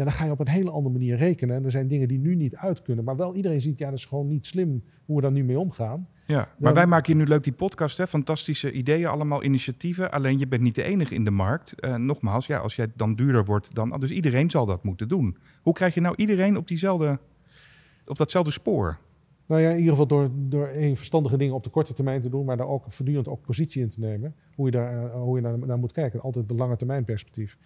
ja, 0.00 0.06
dan 0.06 0.14
ga 0.14 0.24
je 0.24 0.30
op 0.30 0.40
een 0.40 0.48
hele 0.48 0.70
andere 0.70 0.92
manier 0.94 1.16
rekenen. 1.16 1.56
En 1.56 1.64
er 1.64 1.70
zijn 1.70 1.88
dingen 1.88 2.08
die 2.08 2.18
nu 2.18 2.34
niet 2.34 2.56
uit 2.56 2.82
kunnen, 2.82 3.04
maar 3.04 3.16
wel 3.16 3.34
iedereen 3.34 3.60
ziet, 3.60 3.78
ja, 3.78 3.90
dat 3.90 3.98
is 3.98 4.04
gewoon 4.04 4.28
niet 4.28 4.46
slim 4.46 4.82
hoe 5.04 5.16
we 5.16 5.22
daar 5.22 5.32
nu 5.32 5.44
mee 5.44 5.58
omgaan. 5.58 6.08
Ja, 6.26 6.36
maar 6.36 6.46
Dan- 6.58 6.74
wij 6.74 6.86
maken 6.86 7.12
hier 7.12 7.22
nu 7.22 7.28
leuk 7.28 7.44
die 7.44 7.52
podcast, 7.52 7.96
hè? 7.98 8.06
fantastische 8.06 8.72
ideeën, 8.72 9.06
allemaal 9.06 9.44
initiatieven. 9.44 10.10
Alleen 10.10 10.38
je 10.38 10.48
bent 10.48 10.62
niet 10.62 10.74
de 10.74 10.82
enige 10.82 11.14
in 11.14 11.24
de 11.24 11.30
markt. 11.30 11.80
Eh, 11.80 11.94
nogmaals, 11.94 12.46
ja, 12.46 12.58
als 12.58 12.76
jij 12.76 12.86
dan 12.96 13.14
duurder 13.14 13.44
wordt, 13.44 13.74
dan, 13.74 13.96
dus 13.98 14.10
iedereen 14.10 14.50
zal 14.50 14.66
dat 14.66 14.84
moeten 14.84 15.08
doen. 15.08 15.36
Hoe 15.62 15.74
krijg 15.74 15.94
je 15.94 16.00
nou 16.00 16.14
iedereen 16.16 16.56
op, 16.56 16.68
diezelfde, 16.68 17.18
op 18.06 18.16
datzelfde 18.16 18.50
spoor? 18.50 18.98
Nou 19.46 19.62
ja, 19.62 19.68
in 19.70 19.76
ieder 19.76 19.90
geval 19.90 20.06
door, 20.06 20.30
door 20.34 20.66
één 20.66 20.96
verstandige 20.96 21.36
dingen 21.36 21.54
op 21.54 21.64
de 21.64 21.70
korte 21.70 21.92
termijn 21.92 22.22
te 22.22 22.28
doen, 22.28 22.44
maar 22.44 22.56
daar 22.56 22.68
ook 22.68 22.84
voortdurend 22.88 23.28
ook 23.28 23.40
positie 23.40 23.82
in 23.82 23.88
te 23.88 24.00
nemen. 24.00 24.34
Hoe 24.54 24.66
je 24.66 24.72
daar 24.72 25.04
eh, 25.04 25.12
hoe 25.12 25.36
je 25.36 25.42
naar, 25.42 25.58
naar 25.58 25.78
moet 25.78 25.92
kijken. 25.92 26.20
Altijd 26.20 26.48
de 26.48 26.54
lange 26.54 26.76
termijn 26.76 27.04
perspectief. 27.04 27.58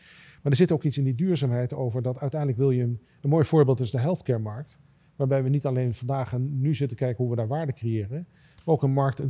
Maar 0.45 0.53
er 0.53 0.59
zit 0.59 0.73
ook 0.73 0.85
iets 0.85 0.99
in 0.99 1.05
die 1.05 1.15
duurzaamheid 1.15 1.75
over 1.75 2.03
dat 2.03 2.19
uiteindelijk 2.19 2.61
wil 2.61 2.71
je 2.71 2.83
een, 2.83 3.01
mooi 3.23 3.45
voorbeeld 3.45 3.81
is 3.81 3.91
de 3.91 3.99
healthcare 3.99 4.39
markt. 4.39 4.79
Waarbij 5.17 5.43
we 5.43 5.49
niet 5.49 5.67
alleen 5.67 5.95
vandaag 5.95 6.33
en 6.33 6.61
nu 6.61 6.75
zitten 6.75 6.97
kijken 6.97 7.17
hoe 7.17 7.31
we 7.31 7.37
daar 7.37 7.47
waarde 7.49 7.73
creëren. 7.73 8.27
Maar 8.65 8.75
ook 8.75 8.83
een 8.83 8.93
markt, 8.93 9.19
eh, 9.21 9.27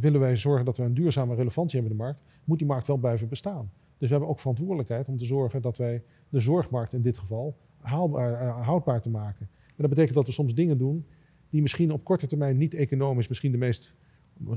willen 0.00 0.20
wij 0.20 0.36
zorgen 0.36 0.64
dat 0.64 0.76
we 0.76 0.82
een 0.82 0.94
duurzame 0.94 1.34
relevantie 1.34 1.80
hebben 1.80 1.92
in 1.92 1.98
de 1.98 2.04
markt, 2.04 2.22
moet 2.44 2.58
die 2.58 2.66
markt 2.66 2.86
wel 2.86 2.96
blijven 2.96 3.28
bestaan. 3.28 3.70
Dus 3.98 4.08
we 4.08 4.14
hebben 4.14 4.28
ook 4.28 4.40
verantwoordelijkheid 4.40 5.08
om 5.08 5.16
te 5.16 5.24
zorgen 5.24 5.62
dat 5.62 5.76
wij 5.76 6.02
de 6.28 6.40
zorgmarkt 6.40 6.92
in 6.92 7.02
dit 7.02 7.18
geval 7.18 7.56
haalbaar, 7.80 8.40
eh, 8.40 8.66
houdbaar 8.66 9.00
te 9.00 9.10
maken. 9.10 9.48
En 9.66 9.74
dat 9.76 9.88
betekent 9.88 10.14
dat 10.14 10.26
we 10.26 10.32
soms 10.32 10.54
dingen 10.54 10.78
doen 10.78 11.06
die 11.48 11.62
misschien 11.62 11.92
op 11.92 12.04
korte 12.04 12.26
termijn 12.26 12.56
niet 12.56 12.74
economisch 12.74 13.28
misschien 13.28 13.52
de 13.52 13.58
meest 13.58 13.94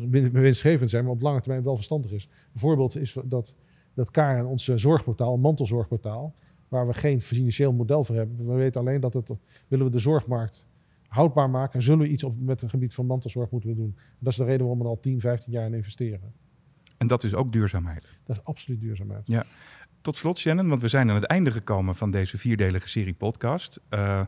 win- 0.10 0.32
winstgevend 0.32 0.89
zijn, 0.89 1.04
maar 1.04 1.13
op 1.13 1.21
lange 1.21 1.41
termijn 1.41 1.63
wel 1.63 1.76
verstandig 1.76 2.12
is. 2.12 2.30
Een 2.54 2.60
voorbeeld 2.60 2.95
is 2.95 3.17
dat, 3.26 3.56
dat 4.02 4.12
Karen, 4.12 4.46
ons 4.46 4.68
eh, 4.68 4.76
zorgportaal, 4.76 5.38
mantelzorgportaal, 5.38 6.36
waar 6.68 6.88
we 6.88 6.94
geen 6.94 7.22
financieel 7.22 7.74
model 7.74 8.04
voor 8.04 8.16
hebben. 8.16 8.48
We 8.48 8.54
weten 8.54 8.82
alleen 8.82 9.00
dat 9.00 9.14
het, 9.14 9.32
willen 9.68 9.86
we 9.86 9.92
de 9.92 10.00
zorgmarkt 10.00 10.68
houdbaar 11.08 11.50
maken 11.50 11.74
en 11.74 11.82
zullen 11.82 12.00
we 12.00 12.08
iets 12.08 12.24
op, 12.24 12.36
met 12.40 12.62
het 12.62 12.70
gebied 12.70 12.94
van 12.94 13.06
mantelzorg 13.06 13.52
moeten 13.52 13.70
we 13.70 13.76
doen. 13.76 13.98
Dat 14.20 14.32
is 14.32 14.38
de 14.38 14.44
reden 14.44 14.60
waarom 14.60 14.80
we 14.80 14.88
al 14.88 15.00
10, 15.00 15.20
15 15.20 15.52
jaar 15.52 15.66
in 15.66 15.74
investeren. 15.74 16.34
En 16.98 17.08
dat 17.08 17.24
is 17.24 17.34
ook 17.34 17.52
duurzaamheid. 17.52 18.20
Dat 18.24 18.38
is 18.38 18.44
absoluut 18.44 18.82
duurzaamheid. 18.82 19.28
Tot 20.02 20.16
slot, 20.16 20.38
Shannon, 20.38 20.70
want 20.70 20.82
we 20.82 20.88
zijn 20.88 21.10
aan 21.10 21.16
het 21.16 21.24
einde 21.24 21.52
gekomen 21.52 21.96
van 21.96 22.12
deze 22.12 22.38
vierdelige 22.38 22.90
serie 22.90 23.14
podcast. 23.14 23.80
Eh, 23.90 24.22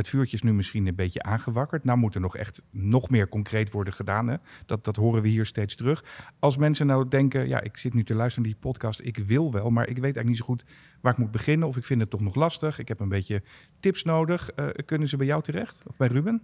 het 0.00 0.08
vuurtje 0.08 0.36
is 0.36 0.42
nu 0.42 0.52
misschien 0.52 0.86
een 0.86 0.94
beetje 0.94 1.22
aangewakkerd. 1.22 1.84
Nou 1.84 1.98
moet 1.98 2.14
er 2.14 2.20
nog 2.20 2.36
echt 2.36 2.62
nog 2.70 3.10
meer 3.10 3.28
concreet 3.28 3.70
worden 3.70 3.92
gedaan. 3.92 4.28
Hè? 4.28 4.36
Dat, 4.66 4.84
dat 4.84 4.96
horen 4.96 5.22
we 5.22 5.28
hier 5.28 5.46
steeds 5.46 5.74
terug. 5.74 6.04
Als 6.38 6.56
mensen 6.56 6.86
nou 6.86 7.08
denken, 7.08 7.48
ja, 7.48 7.60
ik 7.60 7.76
zit 7.76 7.94
nu 7.94 8.04
te 8.04 8.14
luisteren 8.14 8.48
naar 8.48 8.58
die 8.58 8.70
podcast. 8.70 9.00
Ik 9.00 9.16
wil 9.16 9.52
wel, 9.52 9.70
maar 9.70 9.88
ik 9.88 9.94
weet 9.94 10.02
eigenlijk 10.02 10.28
niet 10.28 10.38
zo 10.38 10.44
goed 10.44 10.64
waar 11.00 11.12
ik 11.12 11.18
moet 11.18 11.30
beginnen. 11.30 11.68
Of 11.68 11.76
ik 11.76 11.84
vind 11.84 12.00
het 12.00 12.10
toch 12.10 12.20
nog 12.20 12.34
lastig. 12.34 12.78
Ik 12.78 12.88
heb 12.88 13.00
een 13.00 13.08
beetje 13.08 13.42
tips 13.80 14.02
nodig. 14.02 14.50
Eh, 14.50 14.66
kunnen 14.84 15.08
ze 15.08 15.16
bij 15.16 15.26
jou 15.26 15.42
terecht? 15.42 15.82
Of 15.86 15.96
bij 15.96 16.08
Ruben? 16.08 16.42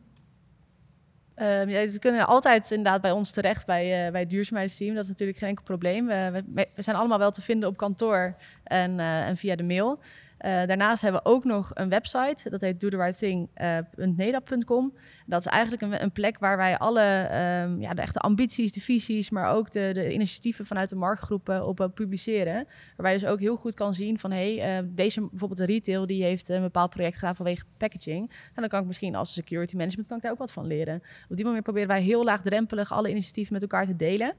Ehm, 1.35 1.69
ja, 1.69 1.87
ze 1.87 1.99
kunnen 1.99 2.27
altijd 2.27 2.71
inderdaad 2.71 3.01
bij 3.01 3.11
ons 3.11 3.31
terecht, 3.31 3.67
bij, 3.67 4.07
eh, 4.07 4.13
bij 4.13 4.21
het 4.21 4.31
duurzaamheidsteam. 4.31 4.95
Dat 4.95 5.03
is 5.03 5.11
natuurlijk 5.11 5.39
geen 5.39 5.49
enkel 5.49 5.65
probleem. 5.65 6.07
We, 6.07 6.43
we, 6.55 6.69
we 6.75 6.83
zijn 6.83 6.97
allemaal 6.97 7.19
wel 7.19 7.31
te 7.31 7.43
vinden 7.43 7.69
op 7.69 7.77
kantoor 7.77 8.37
en, 8.65 9.01
eh, 9.01 9.27
en 9.27 9.37
via 9.37 9.57
de 9.57 9.63
mail. 9.63 10.01
Uh, 10.41 10.67
daarnaast 10.67 11.03
hebben 11.03 11.23
we 11.23 11.29
ook 11.29 11.45
nog 11.45 11.71
een 11.75 11.89
website, 11.89 12.51
dat 12.51 12.61
heet 12.61 12.81
dotherighting.nedap.com. 12.81 14.93
Uh, 14.95 15.01
dat 15.27 15.41
is 15.41 15.47
eigenlijk 15.47 15.83
een, 15.83 16.03
een, 16.03 16.13
plek 16.13 16.39
waar 16.39 16.57
wij 16.57 16.79
alle 16.79 17.29
um, 17.65 17.81
ja, 17.81 17.95
de 17.95 18.03
echte 18.03 18.19
ambities, 18.19 18.73
de 18.73 18.81
visies, 18.81 19.31
maar 19.31 19.55
ook 19.55 19.71
de, 19.71 19.91
de 19.93 20.13
initiatieven 20.13 20.67
vanuit 20.67 20.89
de 20.89 20.97
marktgroepen 20.97 21.67
op 21.67 21.81
uh, 21.81 21.87
publiceren. 21.95 22.67
Waarbij 22.97 23.13
je 23.13 23.19
dus 23.19 23.29
ook 23.29 23.41
heel 23.41 23.57
goed 23.57 23.75
kan 23.75 23.95
zien 23.95 24.19
van, 24.19 24.31
hey, 24.31 24.85
deze 24.87 25.21
bijvoorbeeld 25.21 25.61
de 25.61 25.67
retail, 25.67 26.07
die 26.07 26.23
heeft 26.23 26.49
een 26.49 26.63
bepaald 26.63 26.91
project 26.91 27.15
gedaan 27.15 27.37
vanwege 27.37 27.65
packaging. 27.77 28.31
En 28.31 28.61
dan 28.61 28.69
kan 28.69 28.81
ik 28.81 28.87
misschien 28.87 29.15
als 29.15 29.33
security 29.33 29.77
management 29.77 30.09
kan 30.09 30.17
ik 30.17 30.23
daar 30.23 30.33
ook 30.33 30.39
wat 30.39 30.53
van 30.53 30.67
leren. 30.67 31.03
Op 31.29 31.37
die 31.37 31.45
manier 31.45 31.63
proberen 31.63 31.89
wij 31.89 32.03
heel 32.03 32.25
laagdrempelig 32.25 32.93
alle 32.93 33.11
initiatieven 33.11 33.53
met 33.53 33.63
elkaar 33.63 33.87
te 33.87 33.97
delen. 33.97 34.35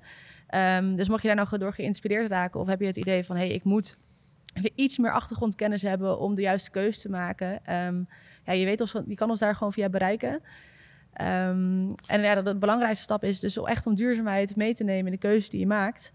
Um, 0.56 0.96
dus 0.96 1.10
mocht 1.10 1.22
je 1.22 1.28
daar 1.28 1.38
nou 1.38 1.58
door 1.58 1.74
geïnspireerd 1.74 2.32
raken 2.32 2.60
of 2.60 2.68
heb 2.68 2.80
je 2.80 2.86
het 2.86 2.98
idee 2.98 3.26
van, 3.26 3.36
hé, 3.36 3.46
hey, 3.46 3.54
ik 3.54 3.64
moet 3.64 3.98
iets 4.76 4.98
meer 4.98 5.12
achtergrondkennis 5.12 5.82
hebben 5.82 6.20
om 6.20 6.36
de 6.36 6.42
juiste 6.42 6.72
keuze 6.72 7.02
te 7.02 7.10
maken. 7.10 7.74
Um, 7.86 8.08
ja, 8.46 8.54
je 8.54 8.66
weet 8.66 8.82
ons, 8.82 8.96
je 9.06 9.16
kan 9.16 9.30
ons 9.30 9.40
daar 9.40 9.56
gewoon 9.56 9.74
via 9.74 9.90
bereiken. 9.90 10.34
Um, 11.22 11.96
en 12.08 12.22
ja, 12.22 12.36
de, 12.36 12.42
de, 12.42 12.56
belangrijkste 12.56 13.04
stap 13.04 13.24
is 13.24 13.40
dus 13.40 13.58
echt 13.58 13.86
om 13.86 13.96
duurzaamheid 13.96 14.56
mee 14.56 14.74
te 14.74 14.84
nemen 14.84 15.06
in 15.06 15.12
de 15.12 15.28
keuze 15.28 15.50
die 15.50 15.60
je 15.60 15.68
maakt. 15.68 16.14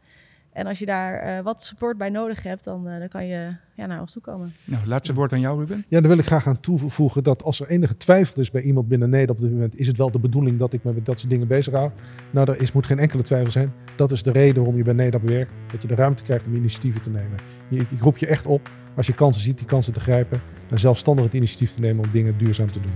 En 0.53 0.67
als 0.67 0.79
je 0.79 0.87
daar 0.87 1.39
uh, 1.39 1.45
wat 1.45 1.63
support 1.63 1.99
bij 1.99 2.09
nodig 2.09 2.43
hebt, 2.43 2.65
dan, 2.65 2.89
uh, 2.89 2.99
dan 2.99 3.09
kan 3.09 3.27
je 3.27 3.51
ja, 3.75 3.87
naar 3.87 4.01
ons 4.01 4.13
toe 4.13 4.23
komen. 4.23 4.53
Nou, 4.65 4.87
laatste 4.87 5.15
woord 5.15 5.33
aan 5.33 5.41
jou, 5.41 5.59
Ruben. 5.59 5.85
Ja, 5.89 6.01
dan 6.01 6.09
wil 6.09 6.19
ik 6.19 6.25
graag 6.25 6.47
aan 6.47 6.61
toevoegen 6.61 7.23
dat 7.23 7.43
als 7.43 7.61
er 7.61 7.69
enige 7.69 7.97
twijfel 7.97 8.41
is 8.41 8.51
bij 8.51 8.63
iemand 8.63 8.89
binnen 8.89 9.11
Nederland 9.11 9.39
op 9.39 9.45
dit 9.45 9.55
moment, 9.55 9.79
is 9.79 9.87
het 9.87 9.97
wel 9.97 10.11
de 10.11 10.19
bedoeling 10.19 10.59
dat 10.59 10.73
ik 10.73 10.85
me 10.85 10.93
met 10.93 11.07
dat 11.07 11.19
soort 11.19 11.31
dingen 11.31 11.47
bezig 11.47 11.75
hou. 11.75 11.91
Nou, 12.31 12.51
er 12.51 12.61
is, 12.61 12.73
moet 12.73 12.87
geen 12.87 12.99
enkele 12.99 13.23
twijfel 13.23 13.53
zijn. 13.53 13.73
Dat 13.97 14.11
is 14.11 14.23
de 14.23 14.31
reden 14.31 14.57
waarom 14.57 14.77
je 14.77 14.83
bij 14.83 14.95
Nederland 14.95 15.31
werkt. 15.31 15.53
Dat 15.73 15.83
je 15.83 15.89
de 15.89 15.95
ruimte 15.95 16.23
krijgt 16.23 16.47
om 16.47 16.55
initiatieven 16.55 17.03
te 17.03 17.11
nemen. 17.11 17.39
Ik, 17.69 17.91
ik 17.91 18.01
roep 18.01 18.19
je 18.19 18.27
echt 18.27 18.47
op, 18.47 18.71
als 18.97 19.07
je 19.07 19.15
kansen 19.15 19.43
ziet, 19.43 19.59
die 19.59 19.67
kansen 19.67 19.93
te 19.93 20.01
grijpen. 20.01 20.41
En 20.71 20.79
zelfstandig 20.79 21.25
het 21.25 21.35
initiatief 21.35 21.75
te 21.75 21.81
nemen 21.81 22.05
om 22.05 22.11
dingen 22.13 22.39
duurzaam 22.39 22.67
te 22.67 22.81
doen. 22.81 22.93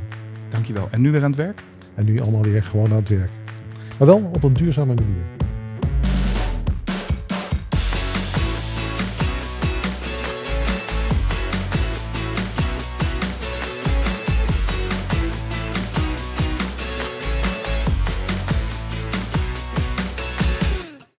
Dankjewel. 0.50 0.88
En 0.90 1.00
nu 1.00 1.10
weer 1.10 1.24
aan 1.24 1.30
het 1.30 1.40
werk? 1.40 1.62
En 1.94 2.04
nu 2.04 2.20
allemaal 2.20 2.42
weer 2.42 2.64
gewoon 2.64 2.90
aan 2.90 2.96
het 2.96 3.08
werk. 3.08 3.30
Maar 3.98 4.06
wel 4.06 4.30
op 4.34 4.44
een 4.44 4.52
duurzame 4.52 4.94
manier. 4.94 5.35